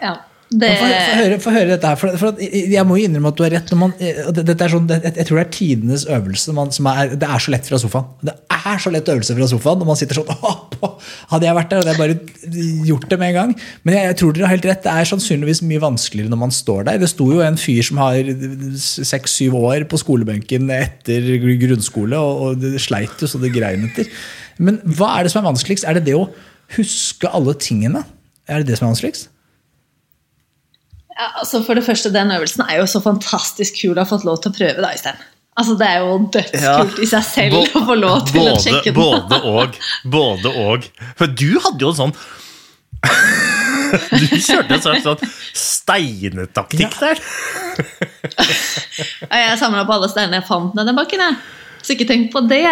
[0.03, 0.17] Ja.
[0.61, 1.99] Det Få høre, dette her.
[1.99, 3.73] For, for jeg må jo innrømme at du har rett.
[3.73, 6.55] Når man, det, dette er sånn, det, jeg tror det er tidenes øvelse.
[6.57, 8.11] Man, som er, det er så lett fra sofaen.
[8.27, 10.31] Det er så lett øvelse fra sofaen når man sitter sånn
[11.33, 13.57] Hadde jeg vært der, hadde jeg bare gjort det med en gang.
[13.87, 14.85] Men jeg, jeg tror dere har helt rett.
[14.85, 17.01] Det er sannsynligvis mye vanskeligere når man står der.
[17.03, 18.33] Det sto jo en fyr som har
[18.83, 21.29] seks-syv år på skolebenken etter
[21.63, 24.11] grunnskole, og, og det sleit jo så det grein etter.
[24.63, 25.87] Men hva er det som er vanskeligst?
[25.89, 26.29] Er det det å
[26.77, 28.05] huske alle tingene?
[28.51, 29.32] Er det det som er vanskeligst?
[31.23, 34.25] Ja, altså For det første, den øvelsen er jo så fantastisk kul å ha fått
[34.27, 35.21] lov til å prøve, da, Øystein.
[35.61, 38.63] Altså, Det er jo dødskult i seg selv Bo- å få lov til både, å
[38.65, 38.97] sjekke den.
[38.99, 39.77] Både og.
[40.15, 40.87] Både og.
[41.21, 42.15] For du hadde jo en sånn
[44.17, 45.21] Du kjørte en slags sånn
[45.59, 47.21] steinetaktikk der.
[49.29, 51.21] Ja, Jeg samla på alle steinene jeg fant ned den bakken.
[51.27, 51.37] Jeg.
[51.85, 52.65] Så ikke tenk på det.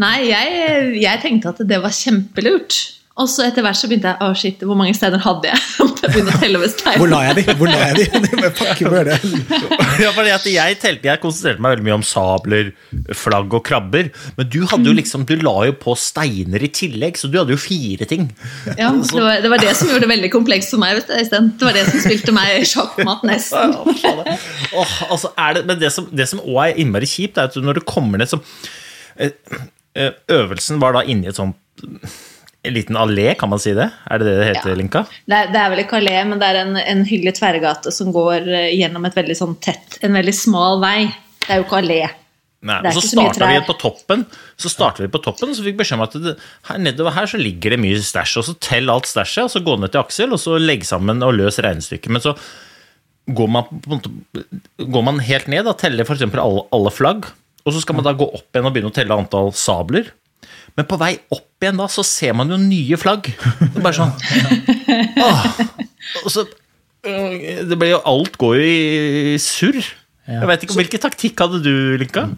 [0.00, 2.76] Nei, jeg, jeg tenkte at det var kjempelurt.
[3.20, 5.60] Og så etter hvert så begynte jeg å shit, hvor mange steiner hadde jeg?
[6.00, 6.96] Jeg begynte å telle over steiner.
[6.96, 7.54] Hvor la jeg de?
[7.58, 8.04] Hvor la jeg de?
[8.40, 9.16] Det det.
[10.00, 12.70] Ja, fordi at jeg telte, jeg konsentrerte meg veldig mye om sabler,
[13.16, 14.08] flagg og krabber.
[14.38, 17.52] Men du hadde jo liksom, du la jo på steiner i tillegg, så du hadde
[17.52, 18.30] jo fire ting.
[18.78, 20.96] Ja, det var, det var det som gjorde det veldig komplekst for meg.
[21.02, 21.52] vet du.
[21.60, 23.76] Det var det som spilte meg sjakkmatt nesten.
[23.76, 27.60] oh, altså er det, men det som, det som også er innmari kjipt, er at
[27.60, 28.40] når du kommer ned så
[29.20, 29.36] eh,
[30.00, 31.60] eh, Øvelsen var da inni et sånt
[32.62, 33.88] en liten allé, kan man si det?
[34.10, 34.76] Er det det det heter, Ja.
[34.76, 35.04] Linka?
[35.24, 38.12] Det er, det er vel ikke allé, men det er en, en hyggelig tverrgate som
[38.12, 41.08] går eh, gjennom et veldig sånn tett, en veldig smal vei.
[41.40, 42.02] Det er jo ikke allé.
[42.60, 44.26] Nei, og så starta vi på toppen,
[44.60, 46.34] så startet vi på toppen, så fikk beskjed om at det,
[46.68, 49.62] her, nedover her så ligger det mye stæsj, og så tell alt stæsjet, og så
[49.64, 52.12] gå ned til Aksel, og så legg sammen og løs regnestykket.
[52.12, 52.34] Men så
[53.32, 53.64] går man,
[54.76, 56.26] går man helt ned, da, teller f.eks.
[56.28, 57.30] Alle, alle flagg,
[57.64, 60.12] og så skal man da gå opp igjen og begynne å telle antall sabler.
[60.78, 63.30] Men på vei opp igjen da, så ser man jo nye flagg.
[63.30, 64.12] Det er bare sånn
[65.26, 65.48] Åh.
[66.24, 69.80] Og så øh, Det ble jo Alt går jo i surr.
[70.30, 72.28] Jeg vet ikke, Hvilken taktikk hadde du, Linka?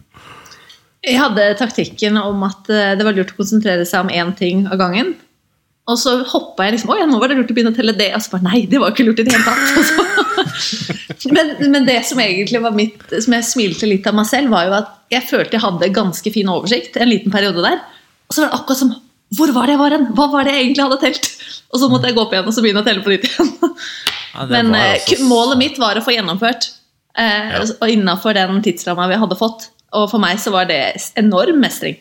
[1.02, 4.66] Jeg hadde taktikken om at eh, det var lurt å konsentrere seg om én ting
[4.70, 5.16] av gangen.
[5.90, 7.94] Og så hoppa jeg liksom Å ja, nå var det lurt å begynne å telle
[7.98, 8.12] det.
[8.14, 10.20] Og så bare Nei, det var ikke lurt i det hele tatt.
[11.32, 14.66] Men, men det som egentlig var mitt Som jeg smilte litt av meg selv, var
[14.66, 17.78] jo at jeg følte jeg hadde ganske fin oversikt en liten periode der.
[18.32, 18.92] Og så var det akkurat som
[19.36, 20.06] Hvor var det jeg var hen?
[20.16, 21.26] Hva var det jeg egentlig hadde telt?
[21.72, 23.50] Og så måtte jeg gå opp igjen og så begynne å telle på nytt igjen.
[24.32, 26.70] Ja, Men eh, altså- målet mitt var å få gjennomført.
[27.16, 27.60] Eh, Ja.
[27.80, 29.68] Og innafor den tidsramma vi hadde fått.
[29.92, 30.80] Og for meg så var det
[31.20, 31.96] enorm mestring.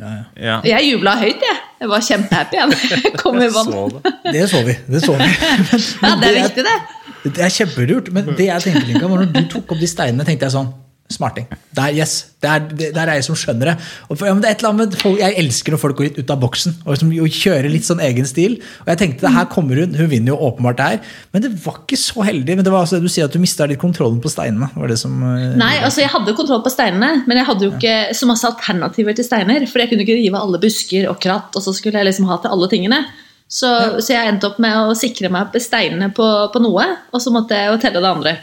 [0.00, 0.60] Ja.
[0.66, 1.58] Jeg jubla høyt, jeg.
[1.80, 3.70] Jeg var kjempehappy jeg, kom i vann.
[4.02, 4.12] Det.
[4.32, 4.74] Det så vi.
[4.90, 5.28] det så vi.
[6.04, 6.78] Ja, det er viktig, det.
[7.24, 10.24] Det er kjempelurt, men det jeg tenkte, Linka, var når du tok opp de steinene,
[10.26, 10.72] tenkte jeg sånn
[11.12, 11.44] Smarting.
[11.76, 13.74] Der, yes, der, der er jeg som skjønner det.
[14.08, 15.98] Og for, ja, men det er et eller annet med folk, Jeg elsker når folk
[15.98, 18.54] går ut av boksen og, liksom, og kjører litt sånn egen stil.
[18.86, 20.96] Og jeg tenkte, her kommer Hun hun vinner jo åpenbart her
[21.34, 22.56] Men det var ikke så heldig.
[22.56, 24.70] Men det var altså det du sier at du mista litt kontrollen på steinene.
[24.72, 25.20] var det som...
[25.28, 28.48] eh, Nei, altså Jeg hadde kontroll på steinene, men jeg hadde jo ikke så masse
[28.48, 29.68] alternativer til steiner.
[29.68, 32.40] For jeg kunne ikke rive alle busker og kratt, og så skulle jeg liksom ha
[32.40, 33.04] til alle tingene.
[33.44, 33.68] Så,
[34.00, 37.58] så jeg endte opp med å sikre meg steinene på, på noe, og så måtte
[37.58, 38.38] jeg jo telle det andre.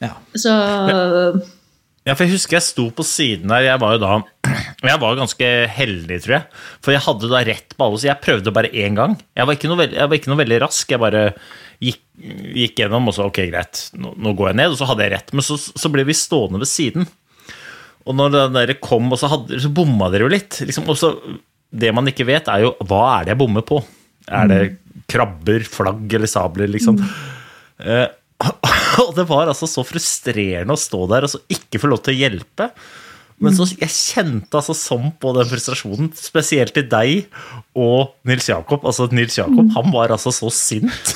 [0.00, 0.14] Ja.
[0.38, 0.52] Så
[2.08, 3.66] Ja, for jeg husker jeg sto på siden der.
[3.66, 4.12] Jeg var jo da
[4.80, 6.60] Jeg var ganske heldig, tror jeg.
[6.80, 9.18] For jeg hadde da rett på alle, så jeg prøvde bare én gang.
[9.36, 10.94] Jeg var ikke noe, veld, jeg var ikke noe veldig rask.
[10.94, 11.24] Jeg bare
[11.84, 12.00] gikk,
[12.56, 14.72] gikk gjennom og så ok, greit, nå, nå går jeg ned.
[14.72, 15.34] Og så hadde jeg rett.
[15.36, 17.08] Men så, så ble vi stående ved siden.
[18.08, 20.62] Og når den der kom, og så, hadde, så bomma dere jo litt.
[20.64, 21.12] Liksom, og så,
[21.70, 23.82] det man ikke vet, er jo hva er det jeg bommer på?
[24.30, 24.62] Er det
[25.10, 26.96] krabber, flagg eller sabler, liksom?
[27.80, 28.06] Eh,
[29.08, 32.14] og det var altså så frustrerende å stå der og så ikke få lov til
[32.14, 32.70] å hjelpe.
[33.40, 37.30] Men så jeg kjente altså sånn på den frustrasjonen, spesielt til deg
[37.72, 38.84] og Nils Jakob.
[38.84, 41.14] Altså Nils Jakob, han var altså så sint.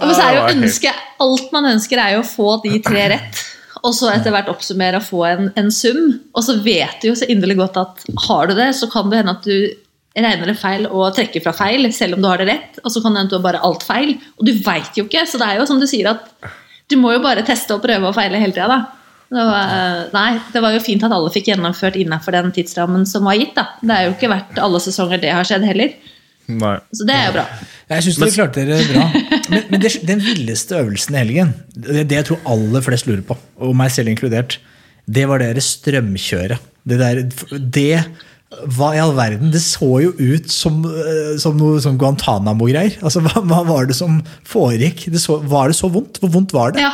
[0.00, 3.44] Men så er jo ønske, alt man ønsker, er jo å få de tre rett.
[3.84, 6.00] Og så etter hvert oppsummere og få en, en sum.
[6.32, 9.20] Og så vet du jo så inderlig godt at har du det, så kan det
[9.20, 9.56] hende at du
[10.16, 12.80] regner det feil og trekker fra feil, selv om du har det rett.
[12.82, 14.16] Og så kan det hende du har bare alt feil.
[14.38, 16.26] Og du veit jo ikke, så det er jo som du sier at
[16.90, 18.80] du må jo bare teste og prøve og feile hele tida, da.
[19.30, 19.74] Det var,
[20.10, 23.52] nei, det var jo fint at alle fikk gjennomført innenfor den tidsrammen som var gitt.
[23.54, 23.68] da.
[23.78, 25.92] Det er jo ikke vært alle sesonger det har skjedd heller.
[26.50, 26.72] Nei.
[26.90, 27.44] Så det er jo bra.
[27.92, 29.04] Jeg syns dere klarte dere bra.
[29.50, 33.22] Men, men det, den villeste øvelsen i helgen, det, det jeg tror aller flest lurer
[33.26, 34.58] på, og meg selv inkludert,
[35.10, 36.68] det var det strømkjøret.
[36.90, 38.02] Det der, det
[38.50, 39.52] hva i all verden?
[39.54, 42.98] Det så jo ut som, eh, som noe som Guantánamo-greier.
[42.98, 45.06] Altså, hva, hva var det som foregikk?
[45.12, 46.18] Det så, var det så vondt?
[46.22, 46.82] Hvor vondt var det?
[46.82, 46.90] Ja,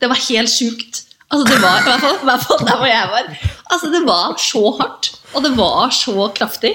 [0.00, 1.02] det var helt sjukt.
[1.30, 3.34] Altså, det var, i hvert fall, hvert fall der hvor jeg var.
[3.74, 6.72] Altså, det var så hardt, og det var så kraftig.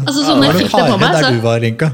[0.00, 1.92] Altså, sånn ja, var jeg det hardere meg, der du var, Rinka?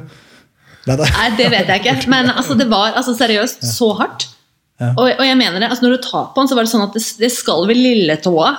[0.89, 0.97] Nei.
[1.03, 2.11] Nei, det vet jeg ikke.
[2.11, 4.31] Men altså, det var altså, seriøst så hardt.
[4.79, 6.87] Og, og jeg mener det, altså, når du tar på den, så var det sånn
[6.87, 8.53] at det, det skal ved lilletåa.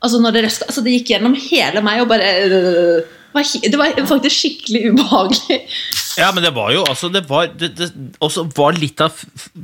[0.00, 3.00] Altså, når det, røska- altså, det gikk gjennom hele meg og bare øh,
[3.34, 5.60] var, Det var faktisk skikkelig ubehagelig.
[6.18, 9.14] Ja, men det var jo altså det var, det, det, også var Litt av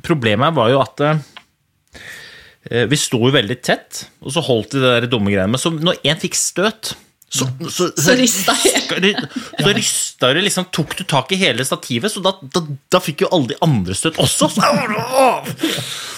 [0.06, 4.92] problemet var jo at eh, vi sto jo veldig tett, og så holdt de det
[5.00, 5.52] der dumme greiene.
[5.54, 6.94] Men så når én fikk støt,
[7.26, 8.54] så, så, Så rista.
[8.54, 12.62] Så rista det liksom Tok du tak i hele stativet, så da, da,
[12.94, 14.46] da fikk jo alle de andre støt også.
[14.54, 14.62] Så,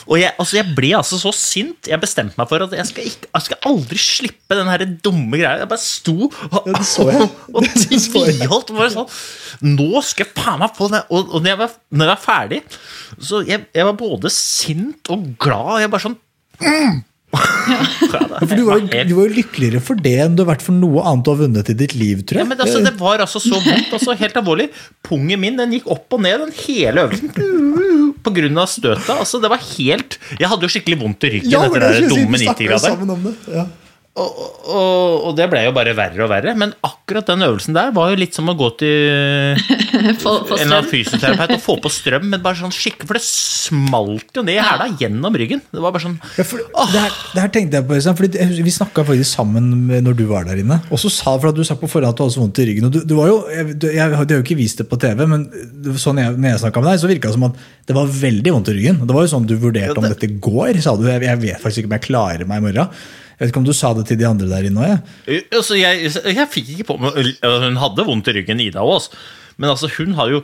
[0.09, 1.88] og jeg, altså jeg ble altså så sint.
[1.90, 5.37] Jeg bestemte meg for at jeg skal, ikke, jeg skal aldri slippe den her dumme
[5.37, 5.59] greia.
[5.61, 7.27] Jeg bare sto og, det så jeg.
[7.55, 8.01] og jeg.
[8.07, 8.73] tviholdt.
[8.73, 9.18] og bare sånn,
[9.77, 11.03] Nå skal jeg faen meg få det!
[11.12, 12.62] Og, og når, jeg var, når jeg var ferdig,
[13.21, 15.83] så jeg, jeg var både sint og glad.
[15.85, 16.18] Jeg bare sånn
[16.64, 16.97] mm.
[17.29, 20.62] Ja, For du var, jo, du var jo lykkeligere for det enn du har vært
[20.64, 23.21] for noe annet du har vunnet i ditt liv, tror Ja, men altså, Det var
[23.25, 23.91] altså så vondt.
[23.93, 24.71] Altså, helt alvorlig.
[25.05, 29.12] Pungen min den gikk opp og ned den hele øvelsen på grunn av støtet.
[29.12, 32.11] Altså, det var helt Jeg hadde jo skikkelig vondt i ryggen Ja, etter det det
[32.14, 32.97] dumme 90-graderen.
[32.97, 33.35] sammen om det.
[33.59, 33.67] Ja.
[34.18, 36.54] Og, og, og det ble jo bare verre og verre.
[36.59, 39.61] Men akkurat den øvelsen der var jo litt som å gå til
[40.22, 44.37] For, for en fysioterapeut og få på strøm, men bare sånn skikkelig For det smalt
[44.37, 45.62] jo ned i hæla gjennom ryggen.
[45.72, 48.74] Det var bare sånn Ja, for, det, her, det her tenkte jeg på, fordi Vi
[48.74, 50.81] snakka faktisk sammen med- når du var der inne.
[50.90, 52.68] Og så sa for at Du sa på forhånd at du hadde så vondt i
[52.70, 52.88] ryggen.
[52.88, 55.24] og du, du var jo, jeg, jeg, jeg har jo ikke vist det på TV,
[55.31, 55.46] men
[55.98, 58.54] sånn jeg, når jeg snakka med deg, så virka det som at det var veldig
[58.54, 59.00] vondt i ryggen.
[59.09, 60.81] Det var jo sånn du vurderte om dette går.
[60.85, 61.07] sa du.
[61.09, 62.92] Jeg, jeg vet faktisk ikke om jeg klarer meg i morgen.
[63.38, 65.11] Jeg vet ikke om du sa det til de andre der inne òg.
[65.55, 69.14] Altså, jeg, jeg fikk ikke på meg Hun hadde vondt i ryggen, Ida også.
[69.62, 70.40] Men altså, hun har jo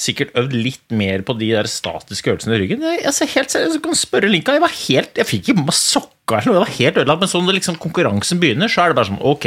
[0.00, 2.82] sikkert øvd litt mer på de der statiske øvelsene i ryggen.
[2.82, 4.56] Jeg, altså, helt seriøst, du kan spørre Linka.
[4.56, 6.58] Jeg var helt, jeg fikk ikke på meg sokka eller noe.
[6.58, 7.22] Jeg var helt ødelagt.
[7.22, 9.46] Men sånn når liksom konkurransen begynner, så er det bare sånn ok.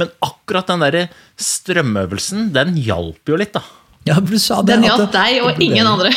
[0.00, 0.98] Men akkurat den der
[1.38, 3.62] strømøvelsen, den hjalp jo litt, da.
[4.08, 6.10] Ja, du sa det, Den at deg og ingen andre.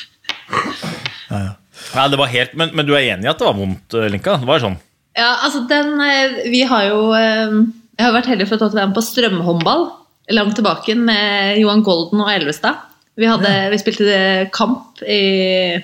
[1.32, 1.50] ja, Ja,
[1.92, 4.38] det var helt, men, men du er enig i at det var vondt, Linka?
[4.40, 4.78] Det var sånn.
[5.18, 7.50] Ja, altså den eh, Vi har jo eh,
[7.98, 9.90] Jeg har vært heldig for å være med på strømhåndball
[10.32, 12.78] langt tilbake med Johan Golden og Elvestad.
[13.18, 14.18] Vi, hadde, vi spilte
[14.54, 15.74] kamp i,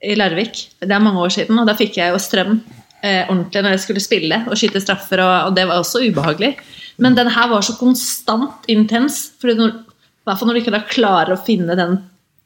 [0.00, 0.62] i Larvik.
[0.80, 2.54] Det er mange år siden, og da fikk jeg jo strøm
[3.02, 6.54] eh, ordentlig når jeg skulle spille og skyte straffer, og, og det var også ubehagelig.
[7.02, 10.76] Men den her var så konstant intens, for når, i hvert fall når du ikke
[10.78, 11.98] da klarer å finne den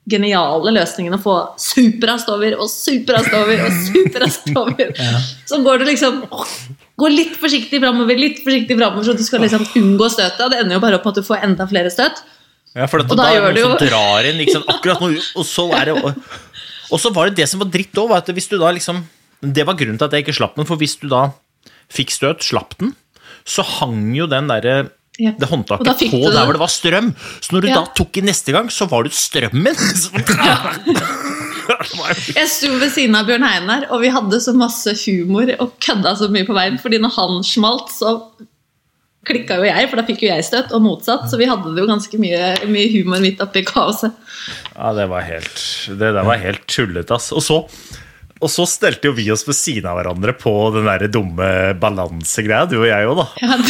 [0.08, 4.92] geniale løsningen å få superrast over og superrast over og superrast over.
[5.48, 6.22] Så går det liksom
[7.00, 10.50] Gå litt forsiktig framover, litt forsiktig framover, så du skal liksom unngå støtet.
[10.52, 12.18] Det ender jo bare opp med at du får enda flere støt.
[12.76, 15.46] Ja, for dette, Og da, da gjør det jo drar inn liksom, akkurat nå, og
[15.48, 16.20] så er det og,
[16.92, 19.00] og så var det det som var dritt òg, at hvis du da liksom
[19.40, 21.30] Det var grunnen til at jeg ikke slapp den, for hvis du da
[21.90, 22.92] fikk støt, slapp den,
[23.48, 25.32] så hang jo den derre Ja.
[25.36, 27.10] det håndtaket på der hvor det var strøm.
[27.44, 27.74] Så når du Ja.
[27.82, 29.76] da tok i neste gang, så var det strømmen.
[32.34, 36.16] Jeg sto ved siden av Bjørn Einar, og vi hadde så masse humor og kødda
[36.18, 36.78] så mye på veien.
[36.82, 38.16] Fordi når han smalt, så
[39.28, 41.28] klikka jo jeg, for da fikk jo jeg støt, og motsatt.
[41.30, 44.16] Så vi hadde det jo ganske mye, mye humor midt oppi kaoset.
[44.74, 47.30] Ja, det var helt Det der var helt tullete, ass.
[47.36, 47.60] Og så,
[48.40, 52.66] og så stelte jo vi oss ved siden av hverandre på den der dumme balansegreia,
[52.70, 53.28] du og jeg òg, da.
[53.44, 53.60] Ja,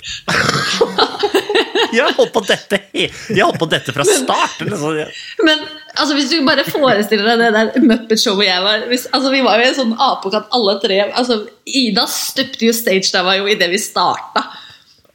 [1.90, 4.60] Jeg har holdt på dette de holdt på dette fra start.
[4.62, 4.98] Liksom.
[5.46, 5.62] Men
[5.94, 9.60] altså, hvis du bare forestiller deg det der Muppet-showet jeg var hvis, altså, Vi var
[9.60, 11.00] jo en sånn apekatt alle tre.
[11.10, 14.46] Altså, Ida støpte jo stage-dava jo idet vi starta.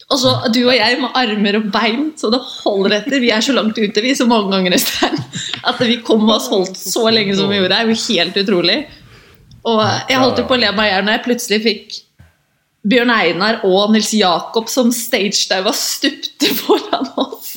[0.06, 3.17] Og så du og jeg med armer og bein så det holder etter.
[3.24, 5.17] Vi er så langt ute, vi, så mange ganger Øystein,
[5.65, 7.80] at vi kom oss holdt så lenge som vi gjorde.
[7.80, 8.84] Er jo helt utrolig.
[9.65, 12.02] Og jeg holdt jo på å le meg i hjel når jeg plutselig fikk
[12.86, 17.56] Bjørn Einar og Nils Jakob som stagediva stupte foran oss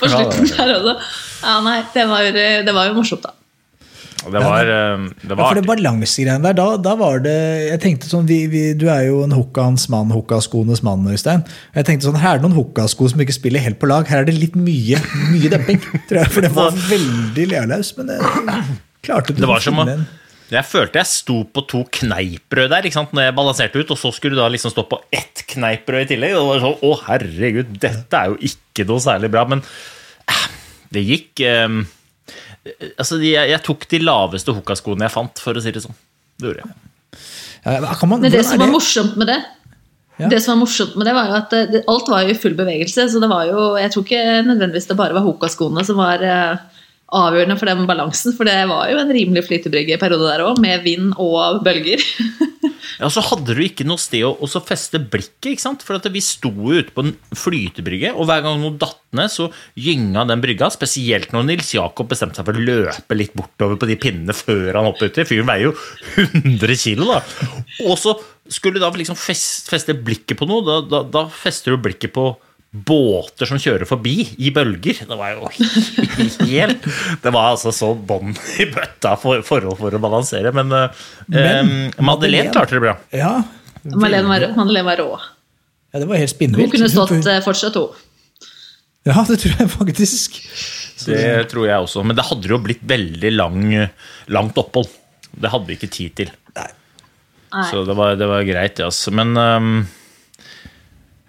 [0.00, 0.98] på slutten der også.
[1.44, 3.34] Ja, nei, det var, det var jo morsomt, da.
[4.24, 4.78] Det var, det
[5.20, 7.34] det Ja, var for det balansegreiene der, da, da var det
[7.68, 11.44] Jeg tenkte sånn, vi, vi, Du er jo en hokkans mann, hokkaskoenes mann, Øystein.
[11.76, 14.08] Jeg tenkte sånn, Her er det noen hokkasko som ikke spiller helt på lag.
[14.08, 14.96] Her er det litt mye
[15.28, 15.82] mye demping.
[16.08, 18.20] Tror jeg, for det var veldig lealaus, men det
[19.04, 20.06] klarte du Det var å finne en
[20.52, 23.14] Jeg følte jeg sto på to kneippbrød der ikke sant?
[23.16, 26.08] Når jeg balanserte ut, og så skulle du da liksom stå på ett kneippbrød i
[26.12, 26.34] tillegg.
[26.36, 29.46] Og det var sånn, å herregud, dette er jo ikke noe særlig bra.
[29.50, 29.62] Men
[30.30, 30.46] eh,
[30.94, 31.78] det gikk eh,
[32.96, 35.96] Altså, jeg, jeg tok de laveste hokkaskoene jeg fant, for å si det sånn.
[36.40, 36.78] Det gjorde jeg.
[37.66, 39.42] ja, man, Men det som var morsomt med det,
[40.16, 40.28] Ja.
[40.30, 42.54] det som var morsomt med det var jo at det, alt var jo i full
[42.56, 43.08] bevegelse.
[43.12, 46.64] Så det var jo, jeg tror ikke nødvendigvis det bare var Hoka-skoene som var eh,
[47.12, 48.34] avgjørende for den balansen.
[48.36, 52.02] For det var jo en rimelig flytebrygge i periode der òg, med vind og bølger.
[53.00, 55.82] Ja, så hadde du ikke noe sted å feste blikket, ikke sant?
[55.82, 59.48] For vi sto jo ute på en flytebrygge, og hver gang noe datt ned, så
[59.78, 60.68] gynga den brygga.
[60.72, 64.78] Spesielt når Nils Jakob bestemte seg for å løpe litt bortover på de pinnene før
[64.78, 65.26] han hoppet uti.
[65.32, 65.74] Fyren veier jo
[66.22, 67.20] 100 kilo, da.
[67.88, 68.14] Og så
[68.52, 70.62] skulle du da liksom fest, feste blikket på noe.
[70.66, 72.30] Da, da, da fester du blikket på
[72.74, 75.04] båter som kjører forbi i bølger.
[75.06, 75.50] Det var jo
[76.50, 76.88] helt
[77.22, 80.50] Det var altså så bånd i bøtta for forhold for å balansere.
[80.56, 82.96] Men, eh, Men, eh, Madeleine klarte det bra.
[83.14, 83.36] Ja,
[83.84, 85.08] Madeleine var, Madeleine var rå.
[85.92, 86.66] ja, det var helt spinnvilt.
[86.66, 88.02] Hun kunne stått eh, fortsatt, hun.
[89.04, 90.40] Ja, det tror jeg faktisk.
[91.04, 92.02] Det tror jeg også.
[92.02, 93.66] Men det hadde jo blitt veldig lang,
[94.32, 94.88] langt opphold.
[95.34, 96.32] Det hadde vi ikke tid til.
[97.54, 97.66] Nei.
[97.70, 98.88] Så det var, det var greit, ja.
[98.88, 99.12] altså.
[99.14, 99.74] Men øhm,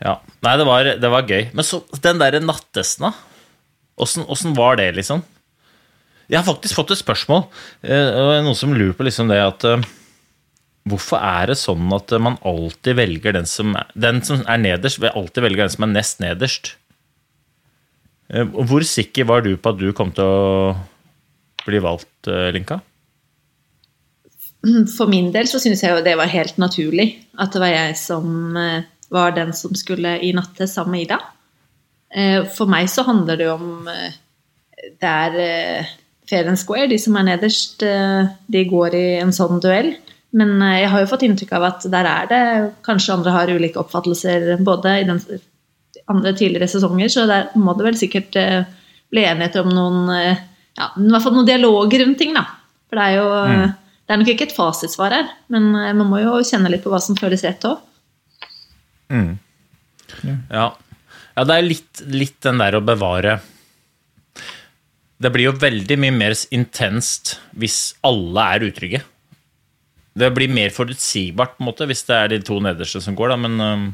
[0.03, 0.17] Ja.
[0.43, 1.47] Nei, det var, det var gøy.
[1.55, 3.13] Men så den derre nattesten, da.
[3.95, 5.21] Åssen var det, liksom?
[6.27, 7.45] Jeg har faktisk fått et spørsmål.
[7.85, 9.85] eh, Noen som lurer på liksom det at eh,
[10.85, 15.01] Hvorfor er det sånn at man alltid velger den som er, den som er nederst,
[15.01, 16.75] alltid velge den som er nest nederst?
[18.29, 20.75] Eh, Hvor sikker var du på at du kom til å
[21.65, 22.81] bli valgt, Linka?
[24.97, 27.97] For min del så syns jeg jo det var helt naturlig at det var jeg
[28.01, 28.57] som
[29.15, 31.19] var den som skulle i natte sammen med Ida.
[32.15, 34.15] Eh, For meg så handler det jo om eh,
[35.01, 35.93] Det er eh,
[36.29, 36.89] fair and square.
[36.89, 39.91] De som er nederst, de går i en sånn duell.
[40.35, 42.39] Men jeg har jo fått inntrykk av at der er det
[42.83, 45.21] Kanskje andre har ulike oppfattelser både i den
[46.09, 51.07] andre tidligere sesonger, så der må det vel sikkert bli enighet om noen ja, i
[51.13, 52.43] hvert fall noen dialog rundt ting, da.
[52.89, 53.29] For det er jo
[54.05, 56.99] Det er nok ikke et fasitsvar her, men man må jo kjenne litt på hva
[57.01, 57.85] som føles rett òg.
[60.25, 60.69] Ja.
[61.35, 63.39] ja, det er litt, litt den der å bevare
[65.19, 69.01] Det blir jo veldig mye mer intenst hvis alle er utrygge.
[70.15, 73.33] Det blir mer forutsigbart på en måte hvis det er de to nederste som går,
[73.33, 73.93] da, men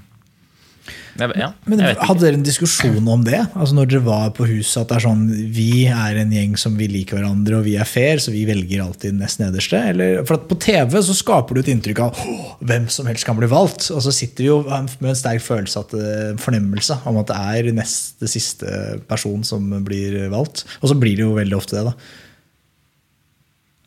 [1.19, 1.81] jeg, ja, Men.
[1.99, 3.39] Hadde dere en diskusjon om det?
[3.51, 6.77] Altså Når dere var på huset, at det er sånn Vi er en gjeng som
[6.79, 9.81] vi liker hverandre, og vi er fair, så vi velger alltid nest nederste?
[9.91, 12.21] Eller, for at på TV så skaper du et inntrykk av
[12.59, 13.89] hvem som helst kan bli valgt.
[13.93, 17.39] Og så sitter vi jo med en sterk følelse at, eh, fornemmelse om at det
[17.39, 20.65] er neste siste person som blir valgt.
[20.81, 21.95] Og så blir det jo veldig ofte det, da.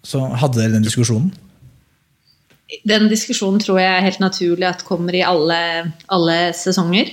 [0.04, 1.32] Så hadde dere den diskusjonen?
[2.88, 5.58] Den diskusjonen tror jeg er helt naturlig at kommer i alle,
[6.12, 7.12] alle sesonger.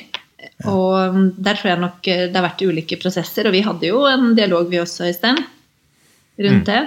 [0.69, 3.89] Og mm, der tror jeg nok eh, det har vært ulike prosesser, og vi hadde
[3.89, 5.41] jo en dialog vi også, Øystein,
[6.41, 6.79] rundt det.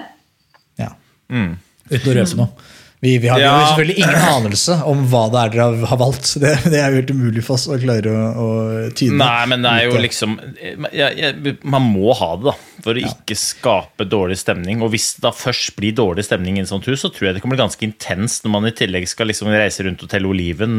[0.81, 0.91] Ja.
[1.31, 1.53] Mm.
[1.91, 2.71] Uten å røpe noe.
[3.05, 6.31] Vi, vi har jo selvfølgelig ingen anelse om hva det er dere har- valgt.
[6.41, 8.49] Det, det er jo helt umulig for oss å klare å, å
[8.97, 9.19] tyde.
[9.21, 12.55] Nei, men det er jo liksom jeg, jeg, Man må ha det, da.
[12.85, 14.81] For å ikke skape dårlig stemning.
[14.85, 17.37] Og hvis det da først blir dårlig stemning i et sånt hus, så tror jeg
[17.39, 20.29] det kommer bli ganske intenst når man i tillegg skal liksom reise rundt og telle
[20.29, 20.75] oliven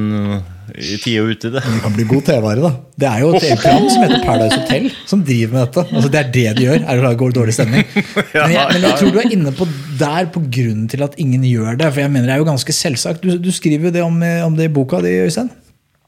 [0.76, 1.62] i tide og utide.
[1.64, 2.72] Det kan bli god TV-vare, da.
[3.06, 5.86] Det er jo et eget program som heter Paradise Hotel, som driver med dette.
[5.96, 7.86] Altså, det er det de gjør, er å lage dårlig stemning.
[8.36, 9.66] Men jeg, men jeg tror du er inne på
[10.00, 11.88] der på grunnen til at ingen gjør det.
[11.96, 13.22] For jeg mener er jo ganske selvsagt.
[13.24, 15.52] Du, du skriver jo det om, om det i boka di, Øystein.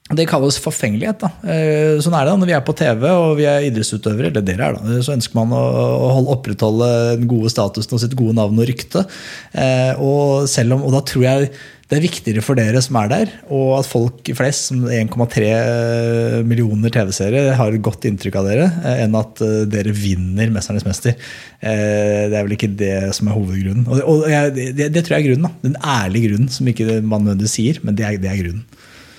[0.07, 1.19] Det kalles forfengelighet.
[1.19, 1.29] da.
[1.51, 4.45] Eh, Sånn er det da, når vi er på TV og vi er idrettsutøvere, eller
[4.47, 6.87] dere er da, så ønsker man å å holde, opprettholde
[7.19, 9.03] den gode statusen og sitt gode navn og rykte.
[9.51, 11.49] Eh, Og, om, og da tror jeg
[11.88, 16.91] det er viktigere for dere som er der, og at folk flest, som 1,3 millioner
[16.91, 21.15] TV-seere, har et godt inntrykk av dere, eh, enn at eh, dere vinner 'Mesternes mester'.
[21.61, 23.88] Eh, Det er vel ikke det som er hovedgrunnen.
[23.88, 25.47] Og, det, det, det tror jeg er grunnen.
[25.47, 25.69] da.
[25.69, 28.65] Den ærlige grunnen, som ikke man nødvendigvis sier, men det er, det er grunnen.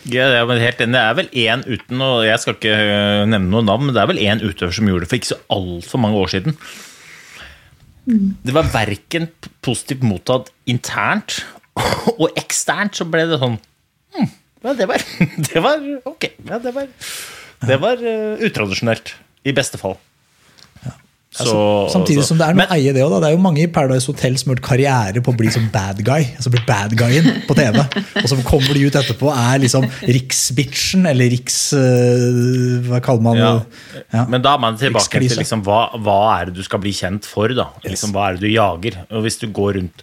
[0.05, 0.93] Ja, jeg er helt enig.
[0.93, 4.03] Det er vel én uten, og jeg skal ikke øh, nevne noe navn, men det
[4.03, 6.57] er vel én utøver som gjorde det for ikke så altfor mange år siden.
[8.45, 9.29] Det var verken
[9.65, 11.43] positivt mottatt internt
[12.21, 13.57] og eksternt, så ble det sånn
[14.17, 14.29] hm,
[14.65, 15.05] ja, det var,
[15.49, 16.29] det var ok.
[16.49, 16.91] Ja, det var,
[17.69, 19.15] det var uh, utradisjonelt.
[19.47, 19.95] I beste fall.
[21.39, 21.55] Så,
[21.93, 23.13] Samtidig så- som det er noe men- eie det òg.
[23.21, 25.69] Det er jo mange i Paradise Hotel som har gjort karriere på å bli som
[25.71, 26.25] bad guy.
[26.35, 27.79] Altså bli bad guyen på TV.
[28.23, 31.59] Og så kommer de ut etterpå er liksom riksbitchen, eller riks...
[31.77, 33.45] Uh, Hva kaller man det?
[33.45, 34.03] Ja.
[34.17, 34.25] Ja.
[34.33, 37.29] Men da er man tilbake til liksom, hva, hva er det du skal bli kjent
[37.29, 37.53] for.
[37.55, 37.69] da?
[37.87, 38.99] Liksom, hva er det du jager?
[39.13, 40.03] Og hvis du går rundt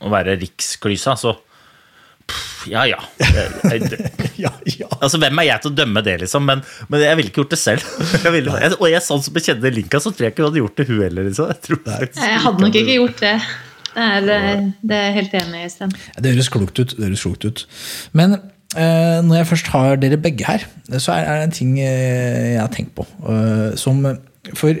[0.00, 1.34] og være riksklysa, så
[2.26, 2.98] pff, Ja ja.
[3.18, 4.86] Det- det- Ja, ja.
[5.00, 6.42] Altså, Hvem er jeg til å dømme det, liksom?
[6.44, 6.60] Men,
[6.92, 7.84] men jeg ville ikke gjort det selv.
[8.26, 10.50] Jeg ville, jeg, og jeg sånn som jeg kjenner Linka, så tror jeg ikke hun
[10.50, 11.28] hadde gjort det, hun heller.
[11.30, 11.48] Liksom.
[11.52, 13.32] Jeg, tror faktisk Jeg hadde nok ikke gjort det.
[13.96, 15.94] Det er, eh, det er helt enig i, Sten.
[16.20, 16.92] Det høres klokt ut.
[16.98, 17.62] Det høres klokt ut.
[18.12, 18.34] Men
[18.76, 20.66] eh, når jeg først har dere begge her,
[21.00, 23.06] så er er det en ting eh, jeg har tenkt på.
[23.24, 24.02] eh, som
[24.54, 24.76] For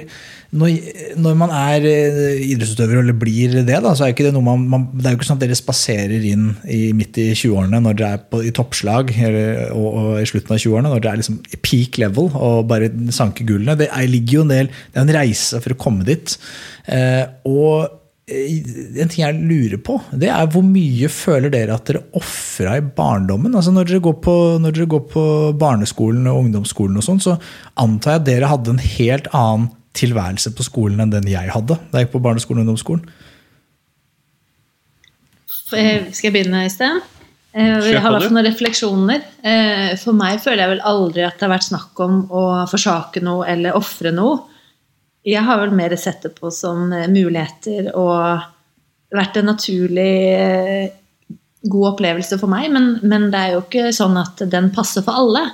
[0.58, 4.86] når, når man er eh, idrettsutøver eller blir det, da, så er det man, man
[4.94, 8.16] Det er jo ikke sånn at dere spaserer inn i, midt i 20-årene når dere
[8.18, 11.38] er på, i toppslag, eller, og, og i slutten av 20-årene, når dere er liksom
[11.42, 13.78] i peak level og bare sanker gullene.
[13.78, 16.36] Det er, ligger jo en del Det er en reise for å komme dit.
[16.92, 22.02] Eh, og en ting jeg lurer på, det er hvor mye føler dere at dere
[22.18, 23.54] ofra i barndommen?
[23.54, 25.26] Altså når dere, går på, når dere går på
[25.60, 27.36] barneskolen og ungdomsskolen, og sånn, så
[27.78, 31.78] antar jeg at dere hadde en helt annen tilværelse på skolen enn den jeg hadde
[31.90, 33.06] da jeg gikk på barneskolen og ungdomsskolen.
[35.74, 37.00] Eh, Skal jeg begynne, i sted?
[37.56, 39.22] Vi Jeg har noen refleksjoner.
[39.40, 43.22] Eh, For meg føler jeg vel aldri at det har vært snakk om å forsake
[43.24, 44.42] noe eller ofre noe.
[45.26, 48.44] Jeg har vel mer sett det på som eh, muligheter og
[49.16, 50.92] vært en naturlig eh,
[51.66, 55.18] god opplevelse for meg, men, men det er jo ikke sånn at den passer for
[55.18, 55.48] alle.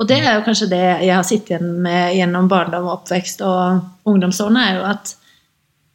[0.00, 3.44] Og det er jo kanskje det jeg har sittet igjen med gjennom barndom og oppvekst
[3.46, 5.12] og ungdomsårene, er jo at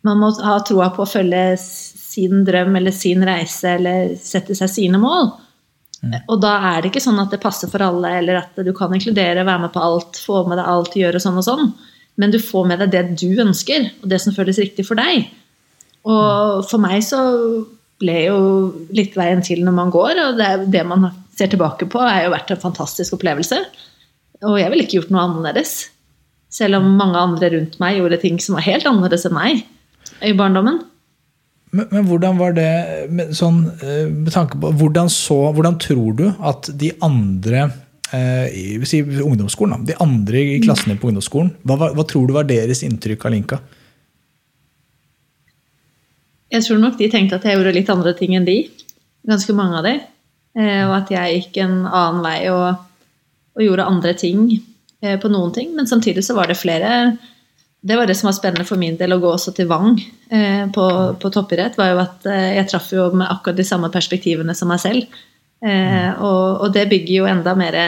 [0.07, 4.71] man må ha troa på å følge sin drøm eller sin reise eller sette seg
[4.71, 5.33] sine mål.
[6.29, 8.93] Og da er det ikke sånn at det passer for alle, eller at du kan
[8.93, 11.71] inkludere, være med på alt, få med deg alt, gjøre sånn og sånn.
[12.21, 15.27] Men du får med deg det du ønsker, og det som føles riktig for deg.
[16.07, 17.19] Og for meg så
[17.97, 18.39] ble jo
[18.93, 22.25] litt veien til når man går, og det, er det man ser tilbake på, har
[22.25, 23.61] jo vært en fantastisk opplevelse.
[24.45, 25.77] Og jeg ville ikke gjort noe annerledes.
[26.53, 29.65] Selv om mange andre rundt meg gjorde ting som var helt annerledes enn meg
[30.25, 30.79] i barndommen.
[31.75, 32.69] Men, men hvordan var det
[33.11, 37.65] med, sånn, eh, med tanke på hvordan, så, hvordan tror du at de andre
[38.15, 42.37] eh, i si, ungdomsskolen, de andre i klassene på ungdomsskolen, hva, hva, hva tror du
[42.37, 43.59] var deres inntrykk av Linka?
[46.55, 48.61] Jeg tror nok de tenkte at jeg gjorde litt andre ting enn de.
[49.27, 49.97] Ganske mange av de.
[50.57, 52.83] Eh, og at jeg gikk en annen vei og,
[53.57, 55.73] og gjorde andre ting eh, på noen ting.
[55.77, 57.17] Men samtidig så var det flere
[57.87, 59.95] Det var det som var spennende for min del å gå også til Vang
[60.31, 60.85] eh, på,
[61.21, 61.77] på toppidrett.
[61.77, 65.19] var jo at Jeg traff jo med akkurat de samme perspektivene som meg selv.
[65.65, 67.81] Eh, og, og det bygger jo enda mer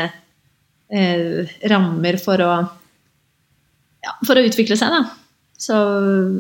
[1.69, 2.53] rammer for å
[4.03, 5.01] ja, for å utvikle seg, da.
[5.59, 5.75] Så,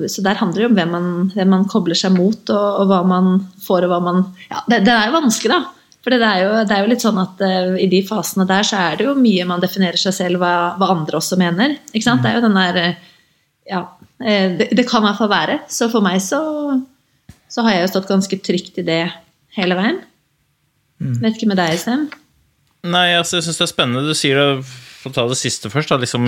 [0.07, 3.01] så der handler det om hvem man, hvem man kobler seg mot, og, og hva
[3.07, 3.33] man
[3.65, 5.78] får, og hva man Ja, det, det er jo vanskelig, da.
[5.99, 8.63] For det er jo, det er jo litt sånn at uh, i de fasene der
[8.67, 11.75] så er det jo mye man definerer seg selv hva, hva andre også mener.
[11.91, 12.23] Ikke sant?
[12.23, 13.07] Det er jo den der eh,
[13.69, 13.81] Ja,
[14.23, 15.57] eh, det, det kan i hvert fall være.
[15.71, 16.39] Så for meg så,
[17.51, 19.03] så har jeg jo stått ganske trygt i det
[19.59, 19.99] hele veien.
[20.99, 22.07] Vet ikke med deg, Sten.
[22.87, 24.07] Nei, altså, jeg syns det er spennende.
[24.07, 24.63] Du sier det
[24.99, 26.27] for å ta det siste først, da, liksom,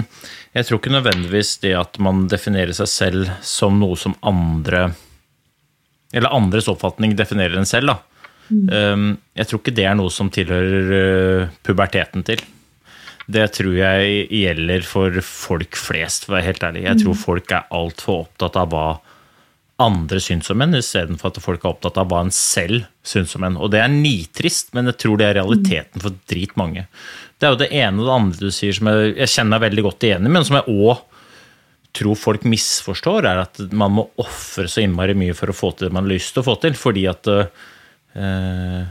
[0.55, 4.91] jeg tror ikke nødvendigvis det at man definerer seg selv som noe som andre
[6.11, 7.87] Eller andres oppfatning definerer en selv.
[7.87, 8.10] da.
[8.49, 12.41] Um, jeg tror ikke det er noe som tilhører uh, puberteten til.
[13.31, 16.83] Det tror jeg gjelder for folk flest, for å være helt ærlig.
[16.87, 18.87] Jeg tror folk er altfor opptatt av hva
[19.81, 23.45] andre syns om en, istedenfor at folk er opptatt av hva en selv syns om
[23.47, 23.57] en.
[23.61, 26.85] Og det er nitrist, men jeg tror det er realiteten for dritmange.
[27.37, 29.65] Det er jo det ene og det andre du sier som jeg, jeg kjenner meg
[29.69, 31.07] veldig godt igjen i, men som jeg òg
[31.97, 35.89] tror folk misforstår, er at man må ofre så innmari mye for å få til
[35.89, 36.77] det man har lyst til å få til.
[36.79, 37.27] Fordi at
[38.17, 38.81] eh,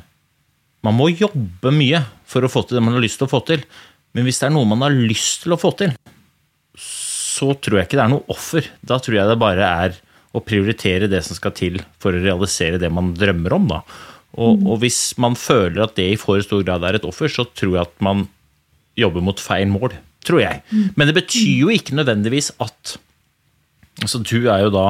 [0.86, 3.42] man må jobbe mye for å få til det man har lyst til å få
[3.48, 3.64] til.
[4.16, 5.92] Men hvis det er noe man har lyst til å få til,
[6.80, 8.70] så tror jeg ikke det er noe offer.
[8.80, 9.98] Da tror jeg det bare er
[10.36, 13.68] å prioritere det som skal til for å realisere det man drømmer om.
[13.70, 13.80] Da.
[14.38, 17.46] Og, og hvis man føler at det i for stor grad er et offer, så
[17.48, 18.28] tror jeg at man
[18.98, 19.94] jobber mot feil mål.
[20.26, 20.60] Tror jeg.
[20.98, 22.98] Men det betyr jo ikke nødvendigvis at
[24.00, 24.84] Altså, du er jo da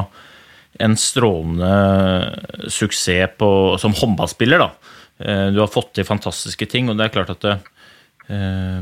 [0.80, 3.50] en strålende suksess på,
[3.80, 4.70] som håndballspiller, da.
[5.20, 7.56] Eh, Du har fått til fantastiske ting, og det er klart at det,
[8.32, 8.80] eh,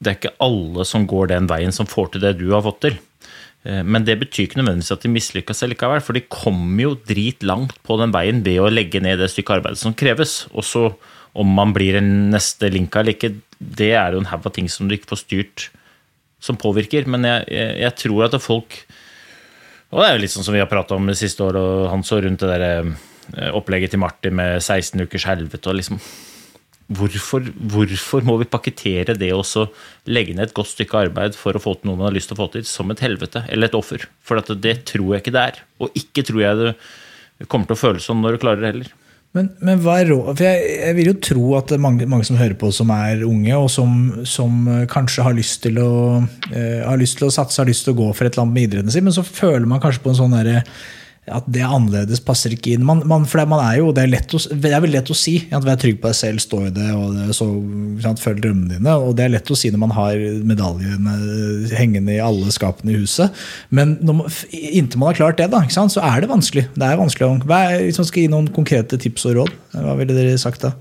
[0.00, 2.80] det er ikke alle som går den veien som får til det du har fått
[2.80, 2.98] til.
[3.64, 7.76] Eh, Men det betyr ikke nødvendigvis at de mislykkes likevel, for de kommer jo dritlangt
[7.82, 10.46] på den veien ved å legge ned det stykket arbeid som kreves.
[10.54, 10.94] Og så
[11.36, 14.68] om man blir en neste Linka eller ikke, det er jo en haug av ting
[14.68, 15.68] som du ikke får styrt,
[16.40, 17.06] som påvirker.
[17.06, 18.86] Men jeg, jeg, jeg tror at folk
[19.92, 21.90] Og det er jo litt sånn som vi har prata om det siste året, og
[21.92, 26.00] han så rundt det der eh, opplegget til Martin med 16 ukers helvete og liksom
[26.86, 29.64] Hvorfor, hvorfor må vi pakkettere det og så
[30.06, 32.36] legge ned et godt stykke arbeid for å få til noe man har lyst til
[32.36, 34.04] å få til, som et helvete eller et offer?
[34.22, 35.58] For det tror jeg ikke det er.
[35.82, 38.94] Og ikke tror jeg det kommer til å føles sånn når du klarer det heller.
[39.36, 40.30] Men, men hva er råd?
[40.32, 42.92] For jeg, jeg vil jo tro at det er mange, mange som hører på som
[42.94, 43.96] er unge, og som,
[44.28, 45.90] som eh, kanskje har lyst å
[46.52, 48.56] eh, har lyst til å satse, har lyst til å gå for et eller annet
[48.56, 50.62] med idretten sin, men så føler man kanskje på en sånn derre
[51.26, 52.84] at det er annerledes, passer ikke inn.
[52.86, 55.10] Man, man, for det, man er jo, det er, lett å, det er veldig lett
[55.10, 55.32] å si.
[55.50, 57.48] At Vær trygg på deg selv, stå i det, og det, så,
[58.04, 58.94] sant, følg drømmene dine.
[59.02, 61.16] Og det er lett å si når man har medaljene
[61.74, 63.34] hengende i alle skapene i huset.
[63.74, 66.68] Men når man, inntil man har klart det, da, sant, så er det vanskelig.
[66.76, 67.26] Det er vanskelig.
[67.32, 70.62] å- Hva er, man skal gi noen konkrete tips og råd, hva ville dere sagt
[70.68, 70.74] da?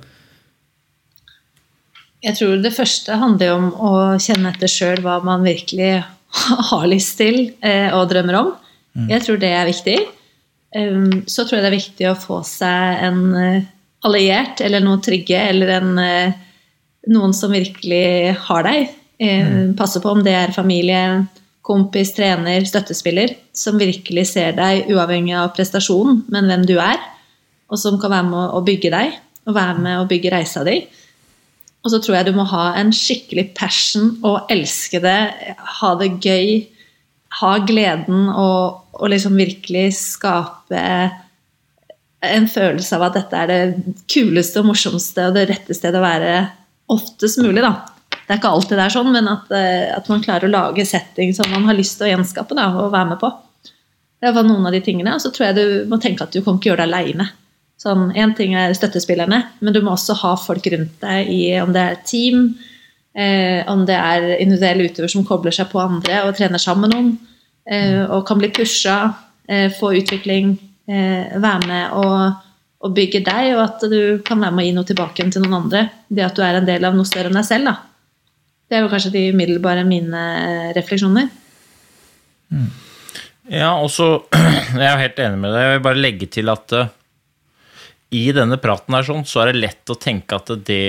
[2.25, 3.89] Jeg tror det første handler om å
[4.21, 5.91] kjenne etter sjøl hva man virkelig
[6.71, 8.53] har lyst til eh, og drømmer om.
[9.09, 9.97] Jeg tror det er viktig.
[10.75, 13.67] Um, så tror jeg det er viktig å få seg en eh,
[14.05, 16.35] alliert eller noen trygge eller en, eh,
[17.15, 18.91] noen som virkelig har deg.
[19.21, 21.23] Eh, Passe på om det er familie,
[21.65, 26.99] kompis, trener, støttespiller, som virkelig ser deg uavhengig av prestasjonen, men hvem du er,
[27.71, 29.15] og som kan være med å bygge deg
[29.45, 30.79] og være med å bygge reisa di.
[31.85, 35.19] Og så tror jeg du må ha en skikkelig passion og elske det,
[35.79, 36.63] ha det gøy,
[37.41, 40.83] ha gleden og, og liksom virkelig skape
[42.25, 46.05] en følelse av at dette er det kuleste og morsomste og det rette stedet å
[46.05, 46.31] være
[46.91, 47.61] oftest mulig.
[47.61, 47.73] da.
[48.25, 50.85] Det er ikke alltid det er sånn, men at, eh, at man klarer å lage
[50.87, 53.29] setting som man har lyst til å gjenskape da, og være med på.
[54.21, 55.13] Det var noen av de tingene.
[55.13, 57.27] Og så tror jeg du må tenke at du kan ikke gjøre det aleine.
[57.81, 58.07] Sånn,
[58.37, 61.99] ting er støttespillerne, men du må også ha folk rundt deg i om det er
[62.07, 62.55] team,
[63.15, 67.11] eh, om det er individuelle utøvere som kobler seg på andre og trener sammen noen,
[67.69, 68.97] eh, og kan bli pusha,
[69.47, 70.55] eh, få utvikling,
[70.87, 72.41] eh, være med og,
[72.85, 75.61] og bygge deg, og at du kan være med å gi noe tilbake til noen
[75.63, 75.87] andre.
[76.09, 77.71] Det at du er en del av noe større enn deg selv.
[77.71, 77.77] da.
[78.65, 80.21] Det er jo kanskje de umiddelbare mine
[80.75, 81.29] refleksjoner.
[83.51, 84.07] Ja, og så
[84.75, 85.65] Jeg er jeg helt enig med deg.
[85.65, 86.89] Jeg vil bare legge til at uh,
[88.15, 90.87] i denne praten her sånn, så er det lett å tenke at det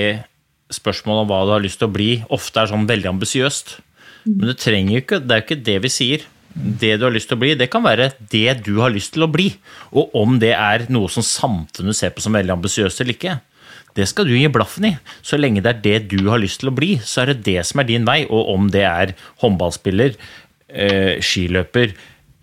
[0.73, 3.77] spørsmålet om hva du har lyst til å bli, ofte er sånn veldig ambisiøst.
[4.27, 4.57] Men det
[4.99, 6.25] ikke, det er jo ikke det vi sier.
[6.57, 9.27] Det du har lyst til å bli, det kan være det du har lyst til
[9.27, 9.51] å bli.
[9.93, 13.37] Og om det er noe som samfunnet ser på som veldig ambisiøst eller ikke,
[13.97, 14.95] det skal du gi blaffen i.
[15.25, 17.62] Så lenge det er det du har lyst til å bli, så er det det
[17.69, 18.23] som er din vei.
[18.27, 19.14] Og om det er
[19.45, 20.17] håndballspiller,
[20.69, 21.95] eh, skiløper,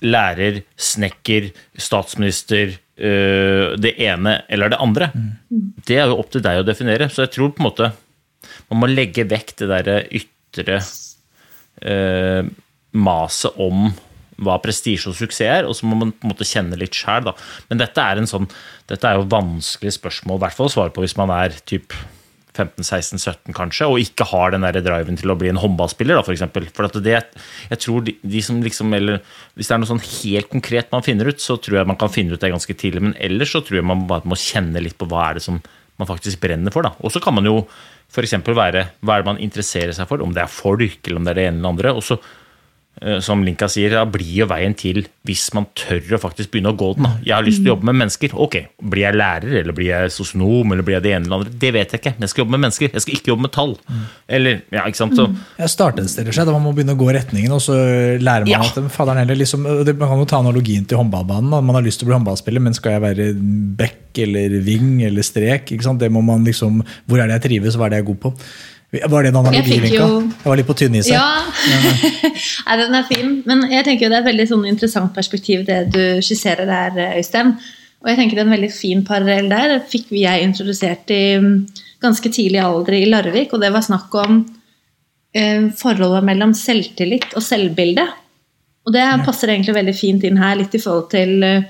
[0.03, 5.11] lærer, snekker, statsminister, eh, det ene eller det andre,
[5.85, 7.09] det er jo opp til deg å definere.
[7.09, 7.91] Så jeg tror på en måte
[8.73, 10.79] man må legge vekk det derre ytre
[11.81, 12.49] eh,
[12.93, 13.91] maset om
[14.43, 17.29] hva prestisje og suksess er, og så må man på en måte kjenne litt sjæl.
[17.69, 18.49] Men dette er en sånn
[18.89, 21.93] Dette er jo vanskelig spørsmål, i hvert fall å svare på hvis man er typ
[22.53, 26.35] 15-16-17 kanskje, og ikke har den der driven til å bli en håndballspiller, da, for
[26.35, 26.67] eksempel.
[26.75, 27.15] For at det,
[27.71, 29.21] jeg tror de, de som liksom, eller
[29.57, 32.11] Hvis det er noe sånn helt konkret man finner ut, så tror jeg man kan
[32.13, 33.01] finne ut det ganske tidlig.
[33.07, 35.63] Men ellers så tror jeg man bare må kjenne litt på hva er det som
[36.01, 36.87] man faktisk brenner for.
[36.99, 37.61] Og så kan man jo
[38.13, 38.35] f.eks.
[38.45, 41.33] være hva er det man interesserer seg for, om det er folk eller om det
[41.33, 41.93] er det ene eller andre.
[41.93, 42.19] og så
[43.19, 46.77] som Linka sier, da blir jo veien til hvis man tør å faktisk begynne å
[46.79, 47.03] gå den.
[47.03, 47.11] da.
[47.25, 48.33] Jeg har lyst til å jobbe med mennesker.
[48.35, 51.53] Ok, Blir jeg lærer, eller blir jeg sosionom, eller blir jeg det ene eller andre?
[51.59, 52.13] Det vet jeg ikke.
[52.17, 52.89] Men jeg skal jobbe med mennesker.
[52.93, 53.73] Jeg skal ikke jobbe med tall.
[54.27, 55.15] Eller, ja, ikke sant?
[55.19, 55.27] Så,
[55.59, 57.73] Ja, startstiller seg, da Man må begynne å gå retningen, og så
[58.19, 58.59] lærer man Ja.
[58.61, 61.49] at faderen heller liksom, Man kan jo ta analogien til håndballbanen.
[61.51, 61.61] da.
[61.61, 63.33] Man har lyst til å bli håndballspiller, men skal jeg være
[63.77, 65.71] back eller wing eller strek?
[65.71, 65.99] ikke sant?
[65.99, 68.19] Det må man liksom, Hvor er det jeg trives, hva er det jeg er god
[68.21, 68.33] på?
[68.93, 69.95] Var det en analogi, Vinka?
[69.97, 71.15] Jo- Jeg var litt på tynn is her.
[71.17, 71.43] Ja,
[72.67, 73.31] Nei, den er fin.
[73.49, 76.99] Men jeg tenker jo det er et veldig sånn interessant perspektiv det du skisserer der,
[77.17, 77.55] Øystein.
[78.03, 79.73] Og jeg tenker det er en veldig fin parallell der.
[79.77, 81.53] Det fikk vi jeg introdusert i mm,
[82.03, 84.41] ganske tidlig alder i Larvik, og det var snakk om
[85.33, 88.05] eh, forholdet mellom selvtillit og selvbilde.
[88.83, 91.63] Og det passer egentlig veldig fint inn her, litt i forhold til eh,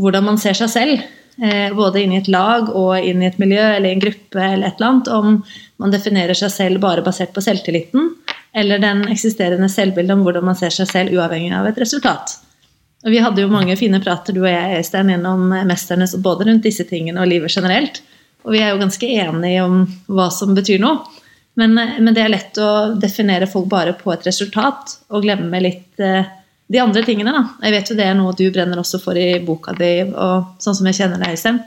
[0.00, 1.04] hvordan man ser seg selv.
[1.42, 4.40] Eh, både inn i et lag og inn i et miljø eller i en gruppe
[4.40, 5.08] eller et eller annet.
[5.12, 5.38] Om
[5.82, 8.12] man definerer seg selv bare basert på selvtilliten,
[8.54, 12.36] eller den eksisterende selvbildet om hvordan man ser seg selv uavhengig av et resultat.
[13.04, 16.64] Og Vi hadde jo mange fine prater, du og jeg, Øystein, gjennom Mesternes, både rundt
[16.64, 18.00] disse tingene og livet generelt.
[18.44, 21.02] Og vi er jo ganske enige om hva som betyr noe.
[21.60, 26.00] Men, men det er lett å definere folk bare på et resultat, og glemme litt
[26.02, 26.26] eh,
[26.66, 27.34] de andre tingene.
[27.34, 27.44] da.
[27.66, 30.78] Jeg vet jo det er noe du brenner også for i boka di, og sånn
[30.78, 31.60] som jeg kjenner deg, Øystein.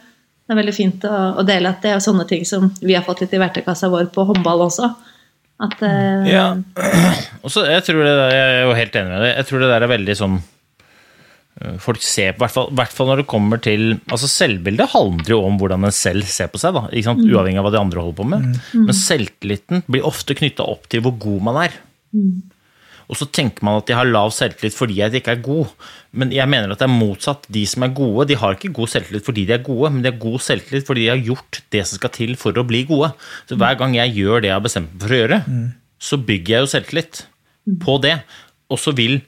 [0.47, 3.03] Det er veldig fint å, å dele at det er sånne ting som vi har
[3.03, 4.87] fått litt i verktøykassa vår på håndball også.
[5.67, 6.45] At eh, Ja.
[7.47, 9.31] Også, jeg tror det der, jeg er jo helt enig med deg.
[9.33, 13.23] Jeg tror det der er veldig sånn øh, Folk ser på, I hvert fall når
[13.23, 16.85] det kommer til altså Selvbildet handler jo om hvordan en selv ser på seg, da,
[17.05, 17.23] sant?
[17.25, 18.61] uavhengig av hva de andre holder på med.
[18.77, 21.79] Men selvtilliten blir ofte knytta opp til hvor god man er.
[23.07, 25.71] Og så tenker man at de har lav selvtillit fordi de ikke er god.
[26.19, 27.45] Men jeg mener at det er motsatt.
[27.53, 30.11] De som er gode, de har ikke god selvtillit fordi de er gode, men de
[30.11, 33.13] har god selvtillit fordi de har gjort det som skal til for å bli gode.
[33.47, 35.39] Så hver gang jeg gjør det jeg har bestemt meg for å gjøre,
[36.09, 37.23] så bygger jeg jo selvtillit
[37.85, 38.17] på det.
[38.67, 39.21] Og så vil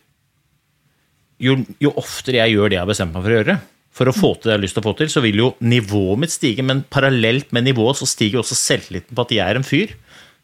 [1.40, 3.58] jo, jo oftere jeg gjør det jeg har bestemt meg for å gjøre,
[4.00, 5.50] for å få til det jeg har lyst til å få til, så vil jo
[5.64, 9.60] nivået mitt stige, men parallelt med nivået så stiger også selvtilliten på at jeg er
[9.60, 9.96] en fyr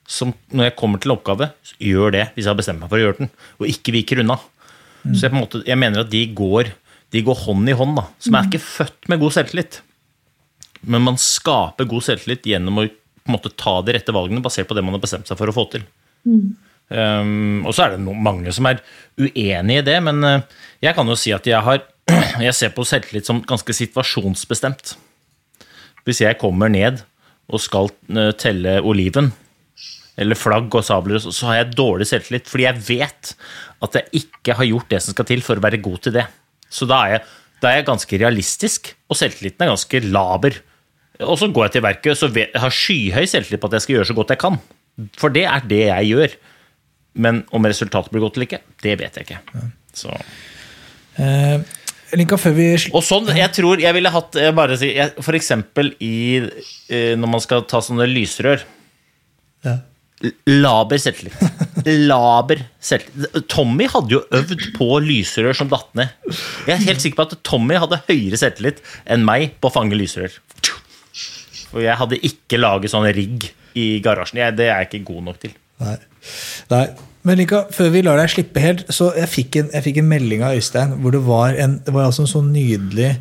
[0.07, 1.49] som når jeg kommer til oppgave,
[1.81, 4.37] gjør det hvis jeg har bestemt meg for å gjøre den, og ikke viker unna.
[5.05, 6.71] Så jeg, måte, jeg mener at de går,
[7.13, 8.07] de går hånd i hånd, da.
[8.33, 9.79] man er ikke født med god selvtillit.
[10.85, 12.87] Men man skaper god selvtillit gjennom å
[13.29, 15.65] måte ta de rette valgene basert på det man har bestemt seg for å få
[15.73, 15.85] til.
[16.89, 18.81] Um, og så er det no mange som er
[19.17, 21.81] uenig i det, men uh, jeg kan jo si at jeg har
[22.45, 24.93] jeg ser på selvtillit som ganske situasjonsbestemt.
[26.05, 27.01] Hvis jeg kommer ned
[27.49, 29.31] og skal uh, telle oliven,
[30.21, 33.33] eller flagg og sabler, så så har jeg dårlig selvtillit, fordi jeg vet
[33.85, 36.25] at jeg ikke har gjort det som skal til for å være god til det.
[36.71, 37.25] Så da er jeg,
[37.61, 40.59] da er jeg ganske realistisk, og selvtilliten er ganske laber.
[41.23, 44.09] Og så går jeg til verket, og har skyhøy selvtillit på at jeg skal gjøre
[44.11, 44.59] så godt jeg kan.
[45.19, 46.35] For det er det jeg gjør.
[47.25, 49.65] Men om resultatet blir godt eller ikke, det vet jeg ikke.
[49.95, 50.11] Så.
[51.19, 51.59] Eh,
[52.15, 55.37] Linka, før vi Og sånn, jeg tror jeg ville hatt jeg bare si, jeg, For
[55.37, 56.43] eksempel i,
[56.91, 58.65] eh, når man skal ta sånne lysrør.
[59.65, 59.79] Ja.
[60.49, 61.35] Laber selvtillit.
[62.07, 63.47] Laber selvtillit.
[63.51, 66.13] Tommy hadde jo øvd på lysrør som datt ned.
[66.67, 69.97] Jeg er helt sikker på at Tommy hadde høyere selvtillit enn meg på å fange
[69.97, 70.35] lysrør.
[71.75, 74.39] Og jeg hadde ikke laget sånn rigg i garasjen.
[74.39, 75.55] Jeg, det er jeg ikke god nok til.
[75.83, 75.97] Nei.
[76.71, 76.85] Nei.
[77.25, 80.11] Men Linka, før vi lar deg slippe helt, så jeg fikk en, jeg fikk en
[80.11, 83.15] melding av Øystein hvor det var, en, det var altså en sånn nydelig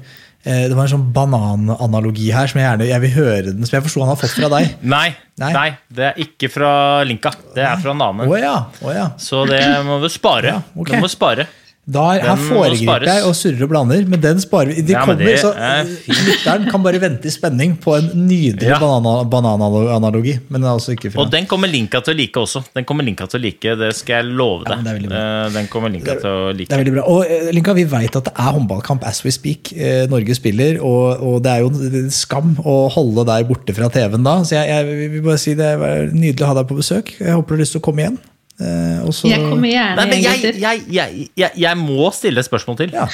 [0.45, 3.86] Det var en sånn banananalogi her som jeg gjerne jeg vil høre den, som jeg
[3.86, 4.74] forsto han har fått fra deg.
[4.95, 5.07] Nei,
[5.40, 5.51] Nei.
[5.57, 5.68] nei.
[5.90, 6.70] det er ikke fra
[7.09, 7.32] Linka.
[7.57, 9.09] Det er fra en Å Oh, ja, Oh, ja.
[9.18, 10.53] Så det må du spare.
[10.53, 10.92] Ja, okay.
[10.92, 11.49] Det må vi spare.
[11.85, 14.80] Da er, her foregriper jeg og surrer og blander, men den sparer vi.
[14.89, 15.85] De Ja, kommer, det så er.
[16.09, 18.78] Lytteren kan bare vente i spenning på en nydelig Ja.
[18.80, 20.39] banana- banananalogi.
[20.55, 22.64] Er altså Og den kommer Linka til å like også.
[22.74, 24.82] Den kommer Linka til å like, Det skal jeg love deg.
[25.11, 25.47] Ja.
[25.47, 26.72] Eh, Den kommer Linka til å Det like.
[26.72, 27.03] er veldig bra.
[27.07, 29.72] Og eh, Linka, vi vet at det er håndballkamp as we speak.
[29.76, 33.91] Eh, Norge spiller, og, og det er jo en skam å holde deg borte fra
[33.91, 34.39] TV-en da.
[34.43, 37.12] Så jeg, jeg vil bare si det er nydelig å ha deg på besøk.
[37.20, 38.18] Jeg håper du har lyst til å komme igjen.
[38.61, 42.38] Eh, og så- Jeg kommer gjerne Nei, men jeg, jeg, jeg, jeg, jeg må stille
[42.38, 42.92] et spørsmål til.
[42.94, 43.09] Ja.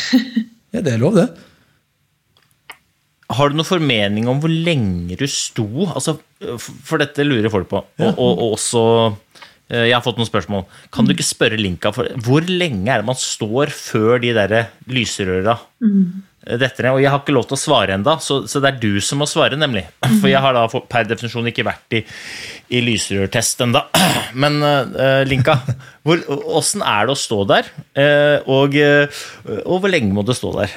[0.74, 1.28] ja, det er lov, det.
[3.30, 5.66] Har du noen formening om hvor lenge du sto?
[5.94, 6.16] Altså,
[6.58, 7.84] for dette lurer folk på.
[8.02, 8.82] Og, og, og også
[9.70, 10.64] eh, Jeg har fått noen spørsmål.
[10.92, 14.56] Kan du ikke spørre Linka for hvor lenge er det man står før de der
[14.90, 16.10] lyserøra eh,
[16.44, 16.96] detter ned?
[16.96, 19.20] Og jeg har ikke lov til å svare ennå, så, så det er du som
[19.20, 19.84] må svare, nemlig.
[20.20, 22.04] For jeg har da per definisjon ikke vært i,
[22.76, 23.84] i lysrørtest ennå.
[24.42, 25.58] Men uh, Linka,
[26.06, 26.24] hvor,
[26.60, 27.70] åssen er det å stå der?
[27.98, 28.80] Uh, og,
[29.64, 30.74] og hvor lenge må du stå der?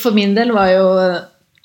[0.00, 0.88] For min del var jo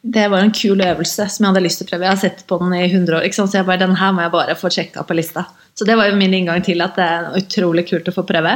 [0.08, 2.06] det var en kul øvelse som jeg hadde lyst til å prøve.
[2.06, 3.52] Jeg har sett på den i 100 år, ikke sant?
[3.52, 5.48] så jeg bare, den her må jeg bare få sjekka på lista.
[5.78, 8.54] Så det var jo min inngang til at det er utrolig kult å få prøve.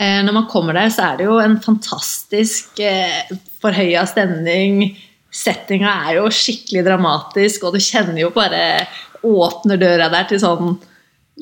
[0.00, 3.30] Eh, når man kommer der, så er det jo en fantastisk eh,
[3.60, 4.94] forhøya stemning.
[5.30, 8.86] Settinga er jo skikkelig dramatisk, og du kjenner jo bare
[9.20, 10.78] Åpner døra der til sånn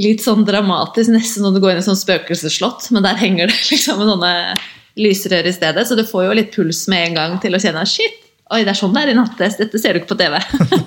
[0.03, 3.59] litt sånn dramatisk, nesten som du går inn i sånn spøkelsesslott, men der henger det
[3.71, 4.33] liksom sånne
[4.99, 7.85] lysrør i stedet, så du får jo litt puls med en gang til å kjenne
[7.87, 8.19] shit,
[8.49, 9.61] Oi, det er sånn det er i nattest.
[9.61, 10.39] Dette ser du ikke på TV.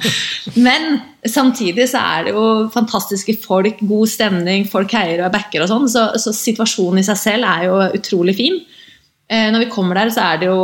[0.66, 0.96] Men
[1.30, 5.70] samtidig så er det jo fantastiske folk, god stemning, folk heier og er backer og
[5.70, 5.90] sånn.
[5.92, 8.58] Så, så, situasjonen i seg selv er jo utrolig fin.
[9.30, 10.62] Eh, når vi kommer der, så er det jo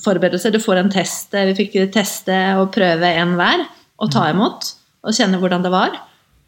[0.00, 0.54] forberedelser.
[0.54, 1.36] Du får en test.
[1.36, 3.66] Vi fikk teste og prøve en hver
[4.00, 4.70] og ta imot
[5.04, 5.98] og kjenne hvordan det var.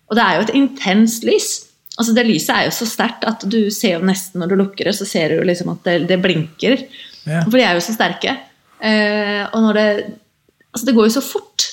[0.09, 1.51] Og det er jo et intenst lys.
[1.99, 4.89] Altså Det lyset er jo så sterkt at du ser jo nesten når du lukker
[4.89, 6.87] det, så ser du liksom at det, det blinker.
[7.29, 7.45] Ja.
[7.45, 8.35] For de er jo så sterke.
[8.83, 9.87] Eh, og når det
[10.73, 11.65] Altså, det går jo så fort.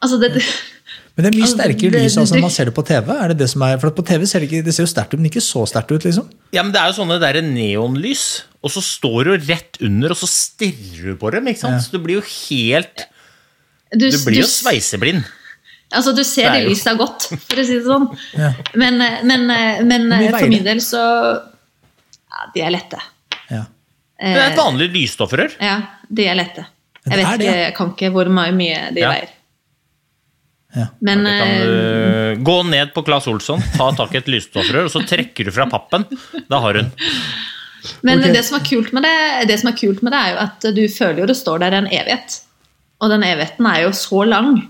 [0.00, 0.42] Altså, det, det
[1.20, 3.08] men det er mye altså, sterkere lys altså, når man ser det på TV?
[3.12, 5.12] Er det det som er, for på TV ser det, ikke, det ser jo sterkt
[5.12, 6.06] ut, men ikke så sterkt ut.
[6.06, 6.30] liksom.
[6.56, 8.22] Ja, men Det er jo sånne der neonlys,
[8.64, 11.50] og så står du rett under, og så stirrer du på dem.
[11.52, 11.76] ikke sant?
[11.76, 11.82] Ja.
[11.84, 13.04] Så du blir jo helt
[13.92, 15.28] Du, du blir jo sveiseblind.
[15.90, 18.08] Altså, du ser det, det lyset godt, for å si det sånn.
[18.38, 18.54] Ja.
[18.78, 23.02] Men, men, men, men for min del så Ja, de er lette.
[24.20, 25.56] Det er et vanlig lysstoffrør?
[25.64, 25.76] Ja,
[26.08, 26.66] de er lette.
[27.06, 29.12] Jeg vet ikke, jeg kan ikke hvor mye de ja.
[29.12, 29.36] veier.
[30.76, 30.86] Ja.
[31.02, 34.92] Men ja, kan uh, gå ned på Claes Olsson, ta tak i et lysstoffrør, og
[34.92, 36.04] så trekker du fra pappen.
[36.50, 36.92] Da har hun.
[38.06, 38.34] Men okay.
[38.36, 39.14] det, som det,
[39.48, 41.78] det, som er kult med det, er jo at du føler jo det står der
[41.78, 42.42] en evighet.
[43.00, 44.60] Og den evigheten er jo så lang.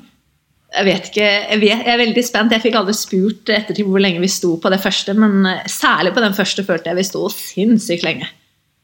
[0.70, 2.54] Jeg vet ikke, jeg, vet, jeg er veldig spent.
[2.54, 6.22] Jeg fikk aldri spurt ettertid hvor lenge vi sto på det første, men særlig på
[6.22, 8.30] den første følte jeg vi sto sinnssykt lenge.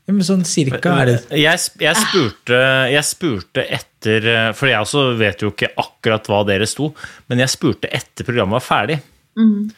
[0.06, 2.58] Men sånn cirka er det jeg, jeg, spurte,
[2.92, 6.92] jeg, spurte, etter For jeg også vet jo ikke akkurat hva dere sto,
[7.26, 9.00] men jeg spurte etter programmet var ferdig.
[9.34, 9.72] Mm.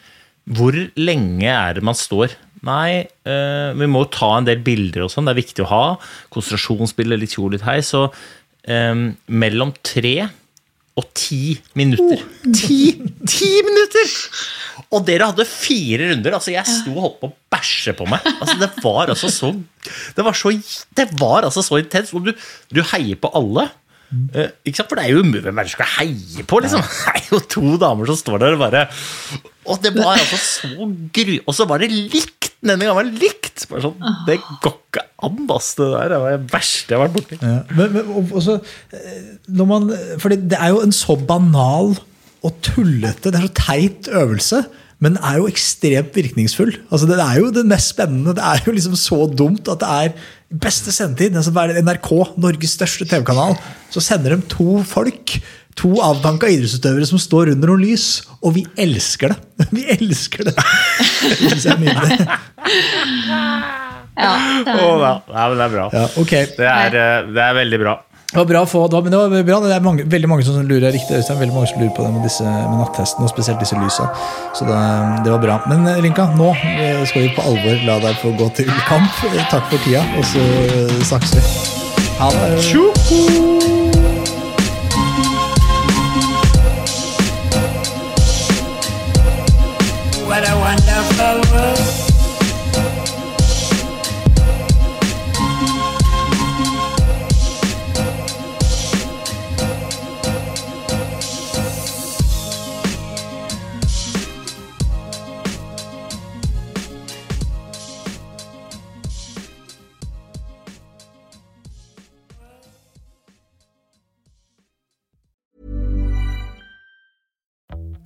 [0.58, 2.36] Hvor lenge er det man står?
[2.66, 5.28] Nei, uh, vi må jo ta en del bilder og sånn.
[5.28, 5.84] Det er viktig å ha.
[6.34, 7.78] Konsentrasjonsbilder, litt tjo, litt hei.
[7.86, 10.28] Så um, mellom tre
[10.98, 12.18] og ti minutter.
[12.18, 12.52] Oh.
[12.54, 12.78] Ti,
[13.28, 14.14] ti minutter!
[14.94, 16.38] Og dere hadde fire runder.
[16.38, 18.24] altså Jeg sto og holdt på å bæsje på meg.
[18.38, 19.52] altså Det var altså så
[20.16, 20.52] Det var så,
[20.96, 22.16] det var altså så intenst.
[22.16, 22.32] Og du,
[22.72, 23.68] du heier på alle.
[24.08, 24.88] Uh, ikke sant?
[24.88, 26.62] For det er jo umulig hvem skal heie på.
[26.64, 28.86] liksom Det er jo to damer som står der og bare
[29.68, 31.36] Og det var altså så gru...
[31.44, 32.37] Og så var det likt!
[32.64, 33.66] Denne gangen var det likt!
[33.70, 35.70] Bare sånn, Det går ikke an, ass!
[35.78, 37.38] Det der det var det verste jeg har vært borti.
[37.38, 38.58] Ja, men, men også,
[38.96, 39.20] eh,
[39.60, 41.94] når man, det er jo en så banal
[42.46, 44.64] og tullete, det er så teit øvelse.
[44.98, 46.72] Men den er jo ekstremt virkningsfull.
[46.90, 48.34] Altså, det er jo det mest spennende.
[48.34, 51.36] Det er jo liksom så dumt at det er beste sendetid.
[51.38, 52.10] Altså, NRK,
[52.42, 53.54] Norges største TV-kanal,
[53.94, 55.36] så sender de to folk.
[55.78, 58.08] To avdanka idrettsutøvere som står under noen lys.
[58.42, 59.38] Og vi elsker det!
[59.76, 60.56] Vi elsker det!
[61.28, 62.18] Det syns jeg er nydelig.
[64.18, 64.32] Ja,
[64.66, 65.84] det er, oh, ja, det er bra.
[65.94, 66.48] Ja, okay.
[66.56, 67.92] det, er, eh, det er veldig bra.
[68.28, 69.58] Det var bra å få, det var, men det var bra.
[69.62, 72.10] Det er mange, veldig mange som lurer riktig, Øystein, veldig mange som lurer på det
[72.16, 74.10] med, disse, med nattesten, og spesielt disse lysa.
[74.58, 74.76] Så det,
[75.24, 75.58] det, var bra.
[75.70, 79.26] Men Linka, Rinka, nå eh, skal vi på alvor la deg få gå til kamp.
[79.54, 80.46] Takk for tida, og så
[81.12, 81.46] snakkes vi.
[82.18, 83.87] Ha det.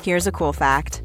[0.02, 1.04] Here's a cool fact